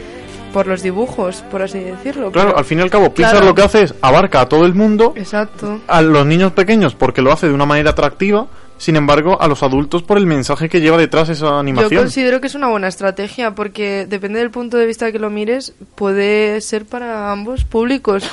[0.53, 2.33] por los dibujos, por así decirlo.
[2.33, 3.47] Claro, pero- al fin y al cabo, Pixar Claro.
[3.47, 5.81] lo que hace es abarca a todo el mundo, Exacto.
[5.87, 8.47] a los niños pequeños porque lo hace de una manera atractiva,
[8.79, 12.03] sin embargo, a los adultos por el mensaje que lleva detrás esa Yo animación.
[12.03, 15.73] considero que es una buena estrategia porque depende del punto de vista que lo mires,
[15.95, 18.25] puede ser para ambos públicos,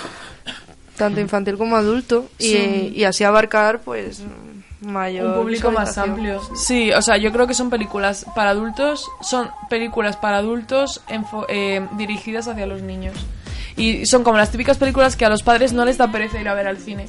[0.98, 2.94] tanto infantil como adulto, y, Sí.
[2.96, 4.22] y así abarcar pues
[4.82, 6.41] mayor un público más amplio.
[6.56, 11.46] Sí, o sea, yo creo que son películas para adultos, son películas para adultos enfo-
[11.48, 13.16] eh, dirigidas hacia los niños.
[13.76, 16.47] Y son como las típicas películas que a los padres no les da pereza ir
[16.47, 17.07] a ver al cine.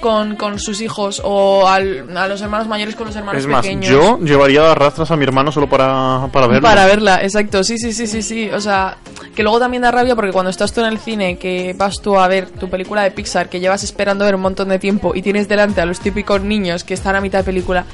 [0.00, 3.62] Con, con sus hijos o al- a los hermanos mayores con los hermanos Es más,
[3.62, 3.90] pequeños.
[3.90, 6.62] yo llevaría a rastras a mi hermano solo para, para verlo.
[6.62, 8.48] Para verla, exacto, sí, sí, sí, sí, sí.
[8.50, 8.98] O sea,
[9.34, 12.16] que luego también da rabia porque cuando estás tú en el cine, que vas tú
[12.18, 15.22] a ver tu película de Pixar, que llevas esperando ver un montón de tiempo y
[15.22, 17.84] tienes delante a los típicos niños que están a mitad de película,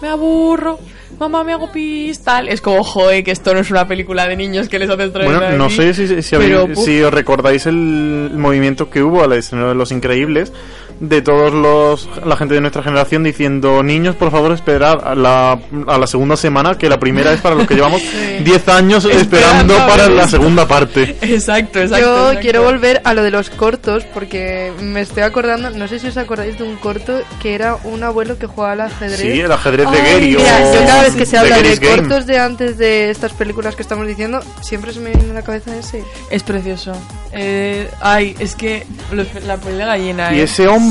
[0.00, 0.78] me aburro,
[1.18, 2.48] mamá, me hago pis, tal.
[2.48, 5.30] Es como, joder, que esto no es una película de niños que les haces traer
[5.30, 5.76] Bueno, no aquí".
[5.76, 9.68] sé si, si, Pero, habéis- si os recordáis el, el movimiento que hubo al estreno
[9.68, 10.52] de Los Increíbles,
[11.00, 15.58] de todos los la gente de nuestra generación diciendo niños por favor esperad a la,
[15.86, 18.02] a la segunda semana que la primera es para los que llevamos
[18.44, 22.04] 10 años esperando, Esperando para la segunda parte Exacto, exacto.
[22.04, 22.40] Yo exacto.
[22.40, 26.16] quiero volver a lo de los cortos porque me estoy acordando, no sé si os
[26.16, 29.20] acordáis de un corto que era un abuelo que jugaba al ajedrez.
[29.20, 31.96] Sí, el ajedrez de Gary Mira, yo cada vez que se de habla de, Game.
[31.98, 35.42] cortos de antes de estas películas que estamos diciendo, siempre se me viene a la
[35.42, 36.02] cabeza ese.
[36.30, 36.92] Es precioso.
[37.32, 40.34] Eh, ay, es que lo- la piel de gallina.
[40.34, 40.44] y eh.
[40.44, 40.87] ese hombre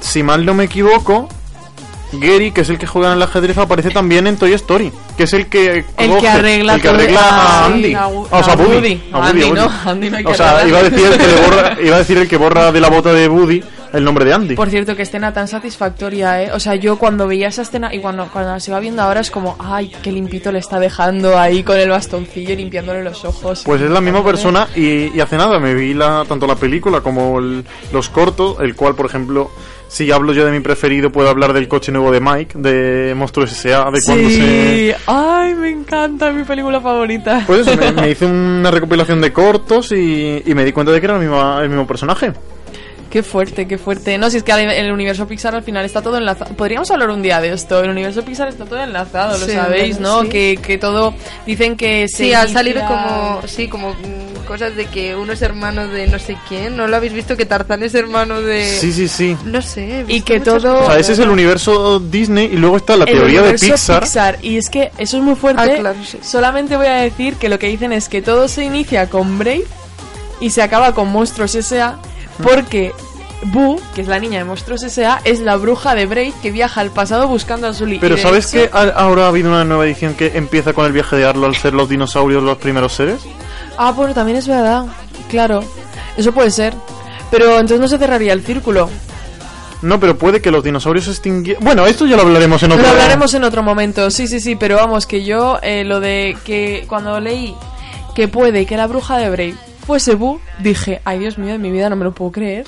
[0.00, 1.28] si mal no me equivoco
[2.12, 5.22] Gary, que es el que juega en el ajedrez, aparece también en Toy Story, que
[5.24, 7.94] es el que El coge- que arregla el que arregla ah, a sí, Andy.
[7.94, 8.74] a Wo- o sea, a Woody.
[8.74, 9.02] Woody.
[9.12, 9.60] A Woody, Andy a Woody.
[9.60, 11.98] no, Andy no hay que O sea, iba a decir el que borra, iba a
[12.00, 13.62] decir el que borra de la bota de Woody
[13.92, 14.54] el nombre de Andy.
[14.54, 16.50] Por cierto, qué escena tan satisfactoria, ¿eh?
[16.52, 19.30] O sea, yo cuando veía esa escena y cuando, cuando se va viendo ahora es
[19.30, 23.62] como, ay, qué limpito le está dejando ahí con el bastoncillo limpiándole los ojos.
[23.64, 27.00] Pues es la misma persona y, y hace nada me vi la, tanto la película
[27.00, 29.50] como el- los cortos, el cual, por ejemplo,
[29.88, 33.50] si hablo yo de mi preferido, puedo hablar del coche nuevo de Mike, de Monstruos
[33.50, 34.34] S.A., de cuando se...
[34.36, 37.42] Sí, ay, me encanta, mi película favorita.
[37.46, 41.00] Pues eso, me, me hice una recopilación de cortos y, y me di cuenta de
[41.00, 42.32] que era el mismo, el mismo personaje.
[43.10, 44.16] Qué fuerte, qué fuerte.
[44.18, 46.54] No, si es que al- el universo Pixar al final está todo enlazado.
[46.54, 47.82] Podríamos hablar un día de esto.
[47.82, 50.22] El universo Pixar está todo enlazado, lo Sí, sabéis, ¿no?
[50.22, 50.28] sí.
[50.28, 51.12] Que, que todo.
[51.44, 53.96] Dicen que se Sí, inicia- salido como, sí, como
[54.46, 56.76] cosas de que uno es hermano de no sé quién.
[56.76, 58.64] ¿No lo habéis visto que Tarzán es hermano de...?
[58.64, 59.36] Sí, sí, sí.
[59.44, 60.04] No sé.
[60.06, 63.10] Y que todo- O sea, ese es el universo Disney y luego está la el
[63.12, 64.38] teoría de universo Pixar.
[64.42, 65.62] Y es que eso es muy fuerte.
[65.62, 66.18] Ah, claro, sí.
[66.22, 69.64] Solamente voy a decir que lo que dicen es que todo se inicia con Brave
[70.40, 71.98] y se acaba con Monstruos S.A.
[72.42, 72.92] Porque
[73.44, 76.80] Boo, que es la niña de Monstruos S.A., es la bruja de Brave que viaja
[76.80, 77.98] al pasado buscando a Sully.
[77.98, 81.16] Pero ¿sabes hecho- que ahora ha habido una nueva edición que empieza con el viaje
[81.16, 83.20] de Arlo al ser los dinosaurios los primeros seres?
[83.78, 84.84] Ah, bueno, también es verdad.
[85.30, 85.64] Claro.
[86.16, 86.74] Eso puede ser.
[87.30, 88.90] Pero entonces no se cerraría el círculo.
[89.82, 91.64] No, pero puede que los dinosaurios se extinguieran.
[91.64, 94.54] Bueno, esto ya lo hablaremos en otro Lo hablaremos en otro momento, sí, sí, sí,
[94.56, 97.54] pero vamos, que yo eh, lo de que cuando leí
[98.14, 99.54] que puede que la bruja de Brave
[99.84, 102.66] fuese Boo, dije, ay Dios mío, de mi vida no me lo puedo creer.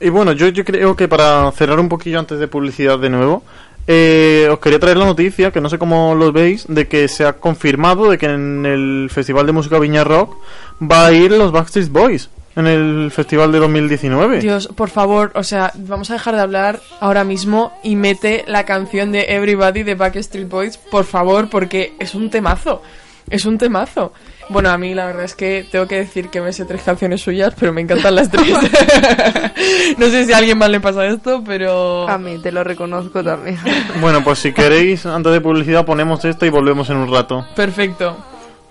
[0.00, 3.42] Y bueno, yo, yo creo que para cerrar un poquillo antes de publicidad de nuevo,
[3.86, 7.24] eh, os quería traer la noticia, que no sé cómo lo veis, de que se
[7.24, 10.36] ha confirmado de que en el Festival de Música Viña Rock
[10.80, 14.40] va a ir los Backstreet Boys en el festival de 2019.
[14.40, 18.64] Dios, por favor, o sea, vamos a dejar de hablar ahora mismo y mete la
[18.64, 22.82] canción de Everybody de Backstreet Boys, por favor, porque es un temazo.
[23.30, 24.12] Es un temazo.
[24.50, 27.20] Bueno, a mí la verdad es que tengo que decir que me sé tres canciones
[27.20, 28.46] suyas, pero me encantan las tres.
[29.98, 32.08] no sé si a alguien más le pasa esto, pero...
[32.08, 33.58] A mí te lo reconozco también.
[34.00, 37.44] Bueno, pues si queréis, antes de publicidad ponemos esto y volvemos en un rato.
[37.54, 38.16] Perfecto.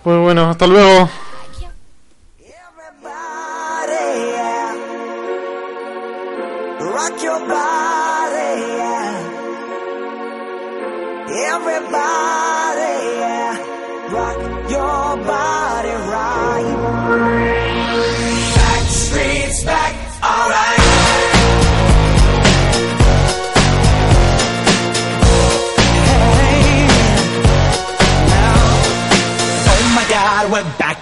[0.04, 1.10] Pues bueno, hasta luego.
[6.80, 9.18] Rock your body, yeah.
[11.54, 12.57] Everybody,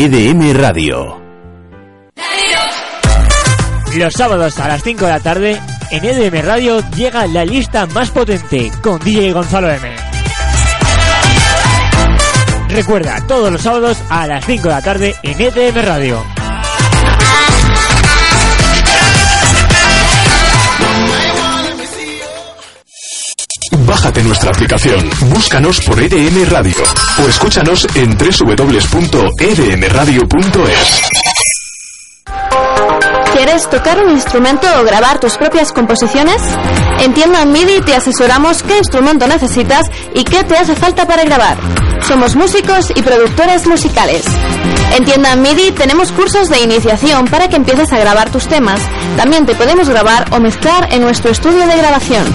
[0.00, 1.20] EDM Radio.
[3.96, 8.12] Los sábados a las 5 de la tarde, en EDM Radio llega la lista más
[8.12, 9.96] potente con DJ Gonzalo M.
[12.68, 16.22] Recuerda, todos los sábados a las 5 de la tarde en EDM Radio.
[23.88, 26.76] Bájate nuestra aplicación, búscanos por EDM Radio
[27.24, 31.00] o escúchanos en www.edmradio.es.
[33.32, 36.42] ¿Quieres tocar un instrumento o grabar tus propias composiciones?
[37.00, 41.56] En Tienda MIDI te asesoramos qué instrumento necesitas y qué te hace falta para grabar.
[42.06, 44.26] Somos músicos y productores musicales.
[44.96, 48.82] En Tienda MIDI tenemos cursos de iniciación para que empieces a grabar tus temas.
[49.16, 52.26] También te podemos grabar o mezclar en nuestro estudio de grabación.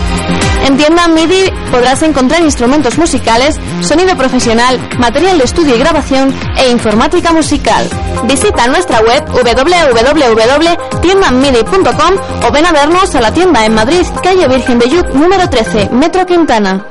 [0.64, 6.70] En Tienda MIDI podrás encontrar instrumentos musicales, sonido profesional, material de estudio y grabación e
[6.70, 7.86] informática musical.
[8.24, 12.14] Visita nuestra web www.tiendamidi.com
[12.48, 15.90] o ven a vernos a la tienda en Madrid, calle Virgen de Lluc, número 13,
[15.92, 16.86] Metro Quintana.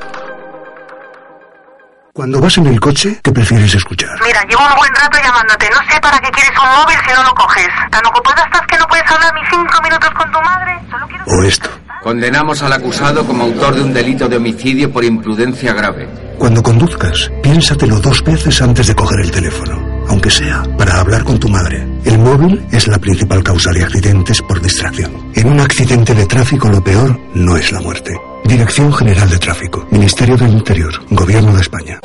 [2.13, 4.11] Cuando vas en el coche, ¿qué prefieres escuchar?
[4.23, 5.67] Mira, llevo un buen rato llamándote.
[5.71, 7.67] No sé para qué quieres un móvil si no lo coges.
[7.89, 10.79] ¿Tan ocupada estás que no puedes hablar ni cinco minutos con tu madre?
[10.91, 11.25] Solo quiero...
[11.25, 11.69] ¿O esto?
[12.03, 16.09] Condenamos al acusado como autor de un delito de homicidio por imprudencia grave.
[16.37, 21.39] Cuando conduzcas, piénsatelo dos veces antes de coger el teléfono, aunque sea para hablar con
[21.39, 21.87] tu madre.
[22.03, 25.31] El móvil es la principal causa de accidentes por distracción.
[25.33, 28.11] En un accidente de tráfico lo peor no es la muerte.
[28.43, 32.01] Dirección General de Tráfico, Ministerio del Interior, Gobierno de España.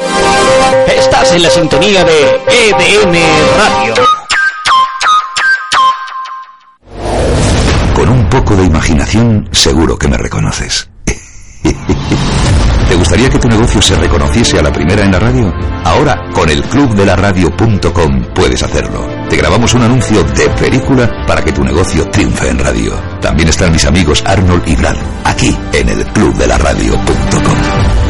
[0.86, 3.14] Estás en la sintonía de EDM
[3.58, 4.17] Radio.
[8.28, 10.88] Poco de imaginación, seguro que me reconoces.
[12.88, 15.52] ¿Te gustaría que tu negocio se reconociese a la primera en la radio?
[15.84, 19.06] Ahora, con el clubdelaradio.com puedes hacerlo.
[19.28, 22.94] Te grabamos un anuncio de película para que tu negocio triunfe en radio.
[23.20, 28.07] También están mis amigos Arnold y Brad, aquí en el clubdelaradio.com.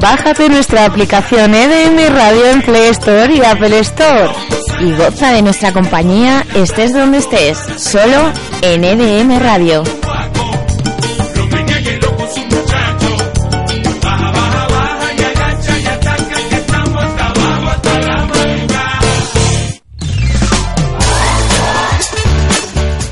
[0.00, 4.30] Bájate nuestra aplicación EDM Radio en Play Store y Apple Store.
[4.80, 8.32] Y goza de nuestra compañía estés donde estés, solo
[8.62, 9.84] en EDM Radio.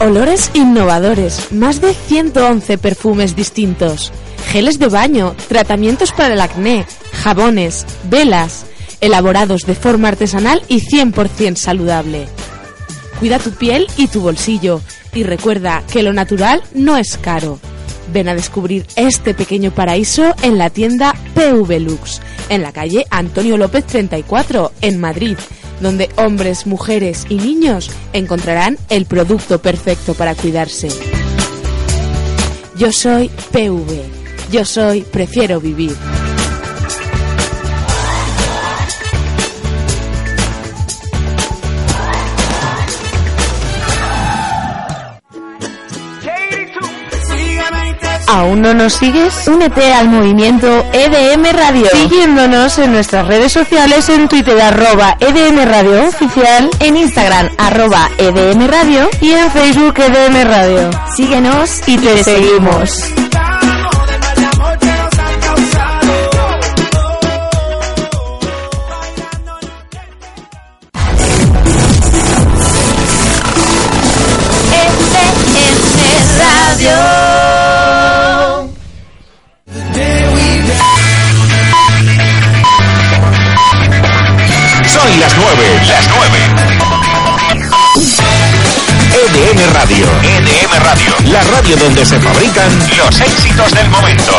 [0.00, 4.10] Olores innovadores, más de 111 perfumes distintos,
[4.48, 8.64] geles de baño, tratamientos para el acné, jabones, velas,
[9.00, 12.26] elaborados de forma artesanal y 100% saludable.
[13.20, 14.80] Cuida tu piel y tu bolsillo
[15.12, 17.60] y recuerda que lo natural no es caro.
[18.12, 23.58] Ven a descubrir este pequeño paraíso en la tienda PV Lux, en la calle Antonio
[23.58, 25.36] López 34, en Madrid,
[25.82, 30.88] donde hombres, mujeres y niños encontrarán el producto perfecto para cuidarse.
[32.76, 34.17] Yo soy PV.
[34.50, 35.94] Yo soy Prefiero Vivir.
[48.28, 49.48] ¿Aún no nos sigues?
[49.48, 56.06] Únete al movimiento EDM Radio, siguiéndonos en nuestras redes sociales en Twitter arroba EDM Radio
[56.06, 60.90] Oficial, en Instagram arroba EDM Radio y en Facebook EDM Radio.
[61.16, 63.12] Síguenos y te, seguimos.
[84.86, 86.38] Son las nueve, las nueve.
[89.12, 90.06] EDM Radio.
[90.22, 91.14] EDM Radio.
[91.32, 94.32] La radio donde se fabrican los éxitos del momento.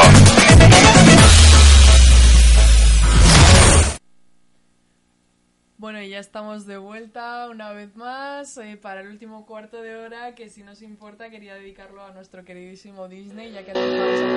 [6.20, 10.50] Ya estamos de vuelta una vez más eh, para el último cuarto de hora que
[10.50, 14.28] si nos importa quería dedicarlo a nuestro queridísimo Disney ya que nos vamos a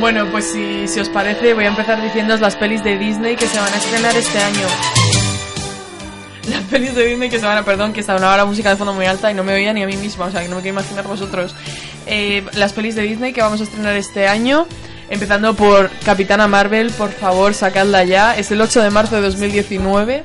[0.00, 3.46] Bueno, pues si, si os parece voy a empezar diciéndoos las pelis de Disney que
[3.46, 4.66] se van a estrenar este año.
[6.48, 7.64] Las pelis de Disney que se van a...
[7.64, 9.86] Perdón, que estaba la música de fondo muy alta y no me oía ni a
[9.86, 11.54] mí misma, o sea que no me quiero imaginar vosotros.
[12.06, 14.66] Eh, las pelis de Disney que vamos a estrenar este año.
[15.08, 18.36] Empezando por Capitana Marvel, por favor, sacadla ya.
[18.36, 20.24] Es el 8 de marzo de 2019.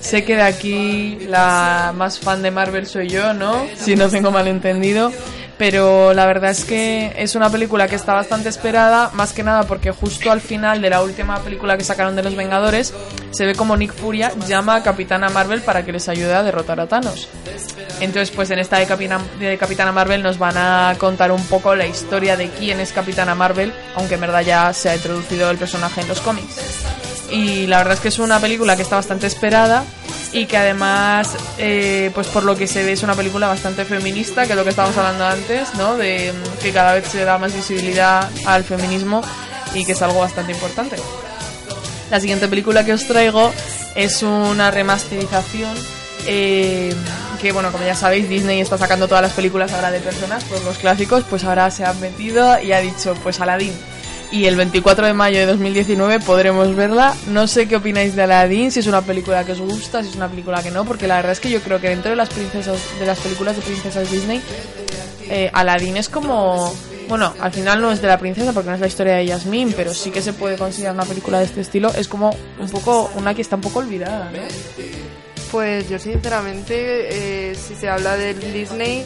[0.00, 3.66] Sé que de aquí la más fan de Marvel soy yo, ¿no?
[3.76, 5.12] Si no tengo malentendido.
[5.60, 9.64] Pero la verdad es que es una película que está bastante esperada, más que nada
[9.64, 12.94] porque justo al final de la última película que sacaron de los Vengadores,
[13.30, 16.80] se ve como Nick Furia llama a Capitana Marvel para que les ayude a derrotar
[16.80, 17.28] a Thanos.
[18.00, 21.74] Entonces, pues en esta de Capitana, de Capitana Marvel nos van a contar un poco
[21.74, 25.58] la historia de quién es Capitana Marvel, aunque en verdad ya se ha introducido el
[25.58, 26.56] personaje en los cómics.
[27.30, 29.84] Y la verdad es que es una película que está bastante esperada
[30.32, 34.46] y que además, eh, pues por lo que se ve, es una película bastante feminista,
[34.46, 35.96] que es lo que estábamos hablando antes, ¿no?
[35.96, 39.22] De mm, que cada vez se da más visibilidad al feminismo
[39.74, 40.96] y que es algo bastante importante.
[42.10, 43.52] La siguiente película que os traigo
[43.94, 45.76] es una remasterización
[46.26, 46.94] eh,
[47.40, 50.62] que bueno, como ya sabéis, Disney está sacando todas las películas ahora de personas, por
[50.62, 53.72] los clásicos, pues ahora se han metido y ha dicho, pues Aladdin.
[54.32, 57.14] Y el 24 de mayo de 2019 podremos verla.
[57.28, 60.16] No sé qué opináis de Aladdin, si es una película que os gusta, si es
[60.16, 62.28] una película que no, porque la verdad es que yo creo que dentro de las
[62.28, 64.40] princesas, de las películas de princesas Disney,
[65.28, 66.72] eh, Aladdin es como
[67.10, 69.74] bueno, al final no es de la princesa porque no es la historia de Yasmín,
[69.76, 71.92] pero sí que se puede considerar una película de este estilo.
[71.92, 74.99] Es como un poco una que está un poco olvidada, ¿no?
[75.50, 76.74] Pues yo sinceramente,
[77.50, 79.04] eh, si se habla del Disney,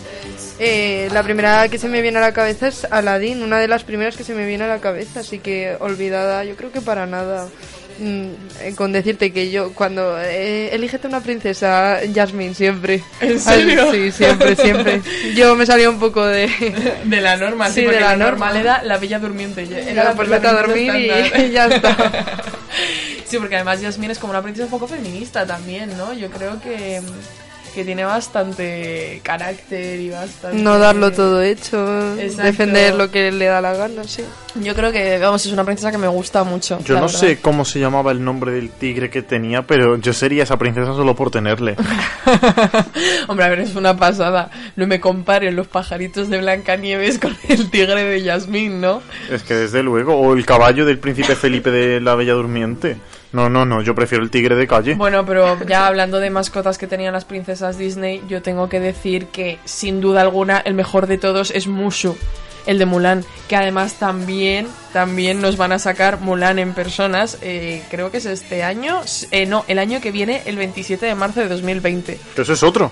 [0.59, 3.83] eh, la primera que se me viene a la cabeza es Aladdin, una de las
[3.85, 7.07] primeras que se me viene a la cabeza, así que olvidada, yo creo que para
[7.07, 7.49] nada.
[7.97, 8.31] Mm,
[8.61, 13.93] eh, con decirte que yo cuando eh, elígete una princesa Jasmine siempre ¿En serio?
[13.93, 15.01] sí siempre siempre
[15.37, 16.49] yo me salía un poco de
[17.05, 18.61] de la norma sí, de la la normal norma.
[18.61, 21.97] era la bella durmiente Era, pues vete a dormir y ya está.
[23.35, 26.61] sí porque además Yasmín es como una princesa un poco feminista también no yo creo
[26.61, 27.01] que
[27.74, 32.45] que tiene bastante carácter y bastante no darlo todo hecho Exacto.
[32.45, 34.22] defender lo que le da la gana sí
[34.62, 37.18] yo creo que vamos es una princesa que me gusta mucho Yo no verdad.
[37.18, 40.95] sé cómo se llamaba el nombre del tigre que tenía, pero yo sería esa princesa
[40.95, 41.74] solo por tenerle.
[43.28, 44.51] Hombre, a ver, es una pasada.
[44.76, 49.03] No me comparen los pajaritos de Blancanieves con el tigre de Yasmín, ¿no?
[49.30, 52.97] Es que desde luego, o el caballo del príncipe Felipe de la Bella Durmiente.
[53.35, 54.95] No, no, no, yo prefiero el tigre de calle.
[54.95, 59.26] Bueno, pero ya hablando de mascotas que tenían las princesas Disney, yo tengo que decir
[59.26, 62.16] que sin duda alguna el mejor de todos es Mushu,
[62.66, 67.82] el de Mulan, que además también también nos van a sacar Mulan en personas, eh,
[67.91, 69.01] creo que es este año,
[69.32, 72.18] eh, no, el año que viene, el 27 de marzo de 2020.
[72.35, 72.91] Pero eso es otro.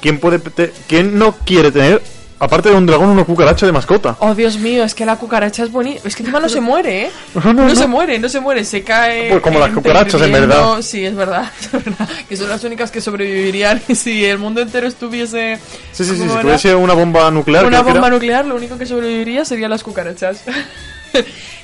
[0.00, 2.02] ¿Quién puede te- quién no quiere tener
[2.38, 4.16] aparte de un dragón una cucaracha de mascota?
[4.20, 6.00] Oh, Dios mío, es que la cucaracha es bonita.
[6.04, 7.10] Es que encima no se muere, ¿eh?
[7.34, 7.74] No, No, no, no.
[7.74, 9.30] se muere, no se muere, se cae.
[9.30, 10.82] Pues como las cucarachas, en verdad.
[10.82, 12.08] Sí, es verdad, es verdad.
[12.28, 15.58] Que son las únicas que sobrevivirían si el mundo entero estuviese.
[15.92, 17.66] Sí, sí, sí, ¿cómo si tuviese una bomba nuclear.
[17.66, 20.42] Una bomba nuclear, lo único que sobreviviría serían las cucarachas.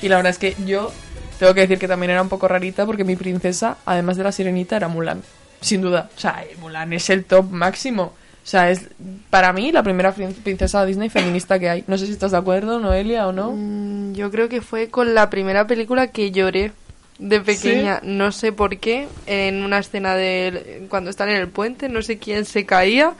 [0.01, 0.91] y la verdad es que yo
[1.39, 4.31] tengo que decir que también era un poco rarita porque mi princesa, además de la
[4.31, 5.21] sirenita, era Mulan.
[5.59, 6.09] Sin duda.
[6.15, 8.13] O sea, Mulan es el top máximo.
[8.43, 8.81] O sea, es
[9.29, 11.83] para mí la primera prin- princesa Disney feminista que hay.
[11.87, 13.51] No sé si estás de acuerdo, Noelia, o no.
[13.55, 16.71] Mm, Yo creo que fue con la primera película que lloré
[17.19, 17.99] de pequeña.
[18.03, 19.07] No sé por qué.
[19.27, 23.13] En una escena de cuando están en el puente, no sé quién se caía.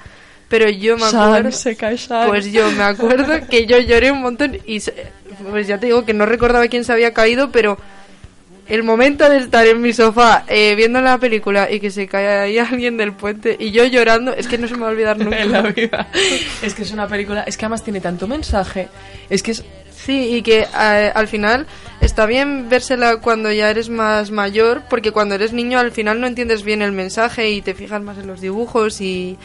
[0.50, 1.52] Pero yo me acuerdo.
[1.52, 2.28] se cae Shan.
[2.28, 4.58] Pues yo me acuerdo que yo lloré un montón.
[4.66, 4.94] Y se-
[5.50, 7.78] pues ya te digo que no recordaba quién se había caído, pero
[8.68, 12.28] el momento de estar en mi sofá eh, viendo la película y que se cae
[12.28, 15.18] ahí alguien del puente y yo llorando, es que no se me va a olvidar
[15.20, 15.42] nunca.
[15.42, 16.08] en la vida.
[16.62, 18.88] Es que es una película, es que además tiene tanto mensaje.
[19.30, 19.64] Es que es
[20.04, 21.68] Sí, y que eh, al final
[22.00, 26.26] está bien vérsela cuando ya eres más mayor, porque cuando eres niño al final no
[26.26, 29.38] entiendes bien el mensaje y te fijas más en los dibujos y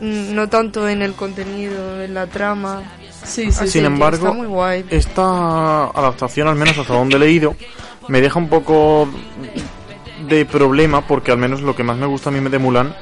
[0.00, 2.82] mm, no tanto en el contenido, en la trama.
[3.24, 4.84] Sí, Así Sin embargo, está muy guay.
[4.90, 7.54] esta adaptación, al menos hasta donde he leído,
[8.08, 9.08] me deja un poco
[10.28, 12.94] de problema porque al menos lo que más me gusta a mí de Mulan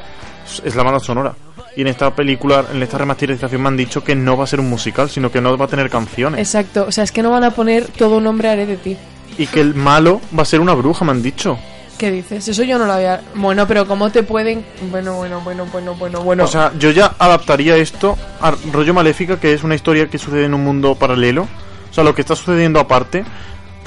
[0.64, 1.34] es- la banda sonora.
[1.76, 4.58] Y en esta película, en esta remasterización me han dicho que no va a ser
[4.60, 6.40] un musical, sino que no va a tener canciones.
[6.40, 8.96] exacto, o sea, es que no van a poner todo un nombre haré de ti.
[9.38, 11.56] Y que el malo va a ser una bruja, me han dicho.
[11.96, 12.48] ¿Qué dices?
[12.48, 13.20] Eso yo no lo había.
[13.34, 14.64] Bueno, pero ¿cómo te pueden.?
[14.90, 16.44] Bueno, bueno, bueno, bueno, bueno, bueno.
[16.44, 20.46] O sea, yo ya adaptaría esto a rollo maléfica, que es una historia que sucede
[20.46, 21.46] en un mundo paralelo.
[21.90, 23.22] O sea, lo que está sucediendo aparte.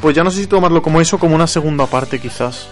[0.03, 2.67] Pues ya no sé si tomarlo como eso como una segunda parte, quizás.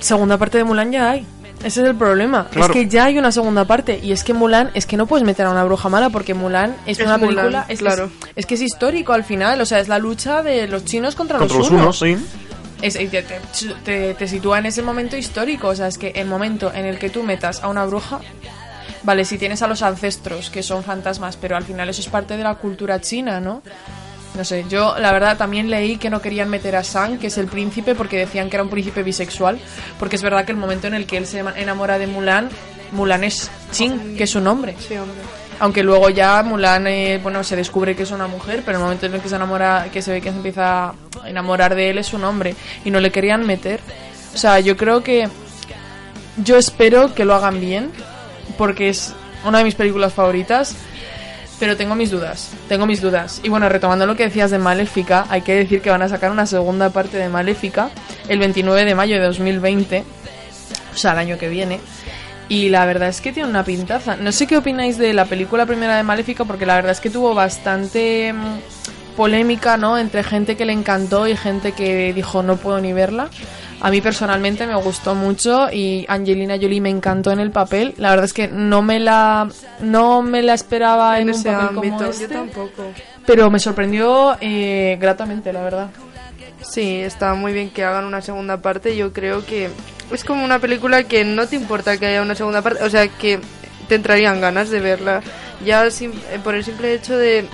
[0.00, 1.26] segunda parte de Mulan ya hay.
[1.64, 2.46] Ese es el problema.
[2.50, 2.72] Claro.
[2.72, 3.98] Es que ya hay una segunda parte.
[4.02, 6.74] Y es que Mulan, es que no puedes meter a una bruja mala porque Mulan
[6.86, 7.66] es, Es una Mulan, película.
[7.68, 8.04] Es, claro.
[8.04, 9.60] es, es que es histórico al final.
[9.60, 12.00] O sea, es la lucha de los chinos contra, Contra los los unos.
[12.02, 12.26] unos, sí.
[12.80, 13.24] Es- te-
[13.84, 15.68] te- te sitúa en ese momento histórico.
[15.68, 18.20] O sea, es que el momento en el que tú metas a una bruja.
[19.02, 22.36] Vale, si tienes a los ancestros, que son fantasmas, pero al final eso es parte
[22.38, 23.62] de la cultura china, ¿no?
[24.36, 27.38] No sé, yo la verdad también leí que no querían meter a Sang, que es
[27.38, 29.58] el príncipe, porque decían que era un príncipe bisexual.
[29.98, 32.48] Porque es verdad que el momento en el que él se enamora de Mulan,
[32.92, 34.76] Mulan es Ching, que es su nombre.
[34.78, 35.18] Sí, hombre.
[35.58, 39.06] Aunque luego ya Mulan, eh, bueno, se descubre que es una mujer, pero el momento
[39.06, 40.94] en el que se enamora, que se ve que se empieza a
[41.26, 42.54] enamorar de él es su nombre.
[42.84, 43.80] Y no le querían meter.
[44.34, 45.28] O sea, yo creo que.
[46.42, 47.90] Yo espero que lo hagan bien,
[48.56, 49.12] porque es
[49.44, 50.76] una de mis películas favoritas.
[51.60, 53.40] Pero tengo mis dudas, tengo mis dudas.
[53.44, 56.30] Y bueno, retomando lo que decías de Maléfica, hay que decir que van a sacar
[56.30, 57.90] una segunda parte de Maléfica
[58.28, 60.04] el 29 de mayo de 2020,
[60.94, 61.78] o sea, el año que viene.
[62.48, 64.16] Y la verdad es que tiene una pintaza.
[64.16, 67.10] No sé qué opináis de la película primera de Maléfica, porque la verdad es que
[67.10, 69.98] tuvo bastante mm, polémica, ¿no?
[69.98, 73.28] Entre gente que le encantó y gente que dijo no puedo ni verla.
[73.80, 77.94] A mí personalmente me gustó mucho y Angelina Jolie me encantó en el papel.
[77.96, 79.48] La verdad es que no me la
[79.80, 82.84] no me la esperaba en, En un ese papel como ámbito, este, yo tampoco.
[83.26, 85.90] pero me sorprendió eh, gratamente, la verdad.
[86.60, 88.96] Sí, está muy bien que hagan una segunda parte.
[88.96, 89.70] Yo creo que
[90.12, 93.08] es como una película que no te importa que haya una segunda parte, o sea,
[93.08, 93.40] que
[93.88, 95.22] te entrarían ganas de verla.
[95.64, 95.90] Ya eh,
[96.44, 97.46] por el simple hecho de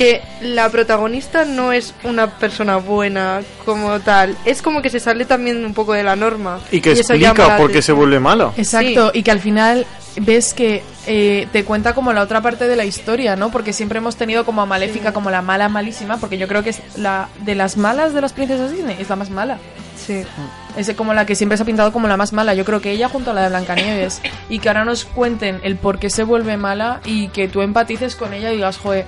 [0.00, 5.26] que la protagonista no es una persona buena como tal, es como que se sale
[5.26, 6.58] también un poco de la norma.
[6.72, 8.50] Y que llama explica por qué se vuelve mala.
[8.56, 9.86] Exacto, y que al final
[10.16, 13.50] ves que eh, te cuenta como la otra parte de la historia, ¿no?
[13.50, 16.70] Porque siempre hemos tenido como a Maléfica como la mala malísima, porque yo creo que
[16.70, 19.58] es la de las malas de las princesas Disney, es la más mala.
[19.96, 20.22] Sí.
[20.78, 22.54] Es como la que siempre se ha pintado como la más mala.
[22.54, 24.22] Yo creo que ella junto a la de Blancanieves.
[24.48, 28.16] y que ahora nos cuenten el por qué se vuelve mala y que tú empatices
[28.16, 29.04] con ella y digas, joder,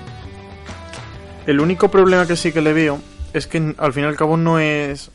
[1.46, 3.00] El único problema que sí que le veo
[3.32, 5.10] es que al fin y al cabo no es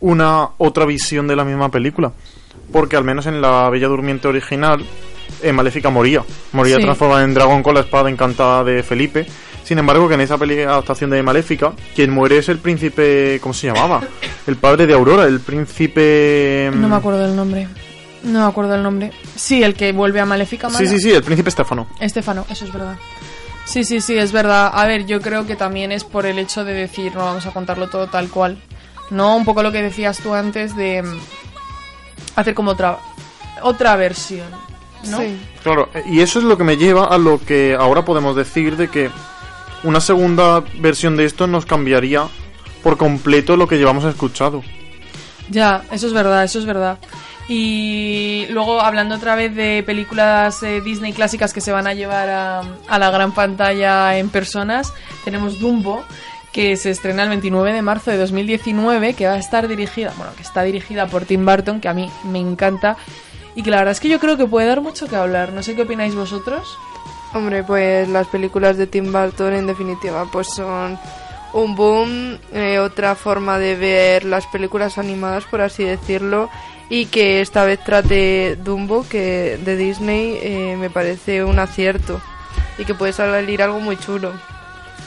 [0.00, 2.12] una otra visión de la misma película.
[2.72, 4.84] Porque al menos en la Bella Durmiente original,
[5.42, 6.22] eh, Maléfica moría.
[6.52, 6.82] Moría Sí.
[6.82, 9.26] transformada en dragón con la espada encantada de Felipe.
[9.64, 13.38] Sin embargo, que en esa peli adaptación de Maléfica, quien muere es el príncipe.
[13.42, 14.02] ¿Cómo se llamaba?
[14.46, 16.70] El padre de Aurora, el príncipe.
[16.74, 17.68] no me acuerdo del nombre.
[18.22, 19.12] No me acuerdo del nombre.
[19.36, 20.78] Sí, el que vuelve a Maléfica mala.
[20.78, 21.86] Sí, sí, sí, el príncipe Estefano.
[22.00, 22.96] Estefano, eso es verdad.
[23.68, 24.70] Sí, sí, sí, es verdad.
[24.72, 27.52] A ver, yo creo que también es por el hecho de decir, no vamos a
[27.52, 28.56] contarlo todo tal cual.
[29.10, 31.18] No, un poco lo que decías tú antes de mm,
[32.36, 32.98] hacer como otra
[33.60, 34.46] otra versión,
[35.10, 35.18] ¿no?
[35.18, 35.38] Sí.
[35.62, 38.88] Claro, y eso es lo que me lleva a lo que ahora podemos decir de
[38.88, 39.10] que
[39.82, 42.26] una segunda versión de esto nos cambiaría
[42.82, 44.62] por completo lo que llevamos escuchado.
[45.50, 46.98] Ya, eso es verdad, eso es verdad.
[47.48, 52.28] Y luego, hablando otra vez de películas eh, Disney clásicas que se van a llevar
[52.28, 54.92] a, a la gran pantalla en personas,
[55.24, 56.04] tenemos Dumbo,
[56.52, 60.32] que se estrena el 29 de marzo de 2019, que va a estar dirigida, bueno,
[60.36, 62.98] que está dirigida por Tim Burton, que a mí me encanta,
[63.54, 65.52] y que la verdad es que yo creo que puede dar mucho que hablar.
[65.52, 66.78] No sé qué opináis vosotros.
[67.34, 70.98] Hombre, pues las películas de Tim Burton en definitiva pues son
[71.52, 76.50] un boom, eh, otra forma de ver las películas animadas por así decirlo
[76.90, 82.20] y que esta vez trate Dumbo que de Disney eh, me parece un acierto
[82.78, 84.32] y que puede salir algo muy chulo.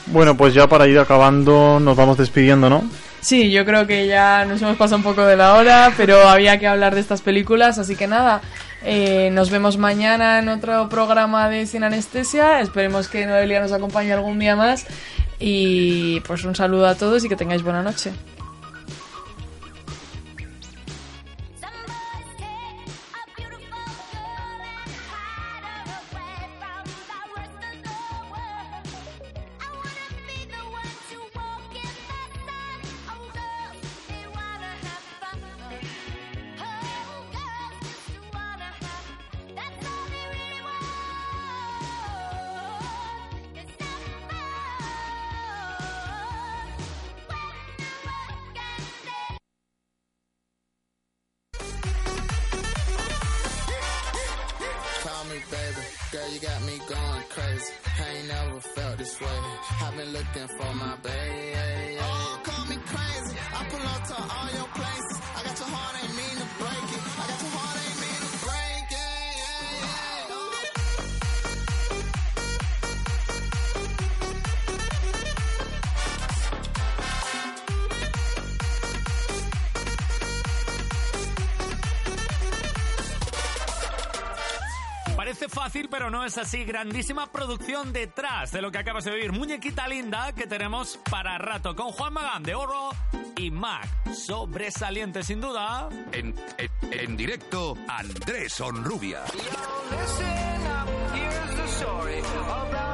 [0.07, 2.83] Bueno, pues ya para ir acabando nos vamos despidiendo, ¿no?
[3.21, 6.57] Sí, yo creo que ya nos hemos pasado un poco de la hora, pero había
[6.59, 8.41] que hablar de estas películas, así que nada,
[8.83, 12.61] eh, nos vemos mañana en otro programa de Sin Anestesia.
[12.61, 14.85] Esperemos que Noelia nos acompañe algún día más.
[15.39, 18.11] Y pues un saludo a todos y que tengáis buena noche.
[59.01, 59.27] This way.
[59.81, 61.50] I've been looking for my baby.
[85.41, 86.63] Parece fácil, pero no es así.
[86.65, 89.31] Grandísima producción detrás de lo que acabas de oír.
[89.31, 92.91] Muñequita linda que tenemos para rato con Juan Magán de Oro
[93.37, 93.87] y Mac.
[94.13, 95.89] Sobresaliente, sin duda.
[96.11, 99.23] En, en- en directo, Andrés Onrubia.
[99.89, 100.27] Listen
[100.67, 102.90] up, here's the story about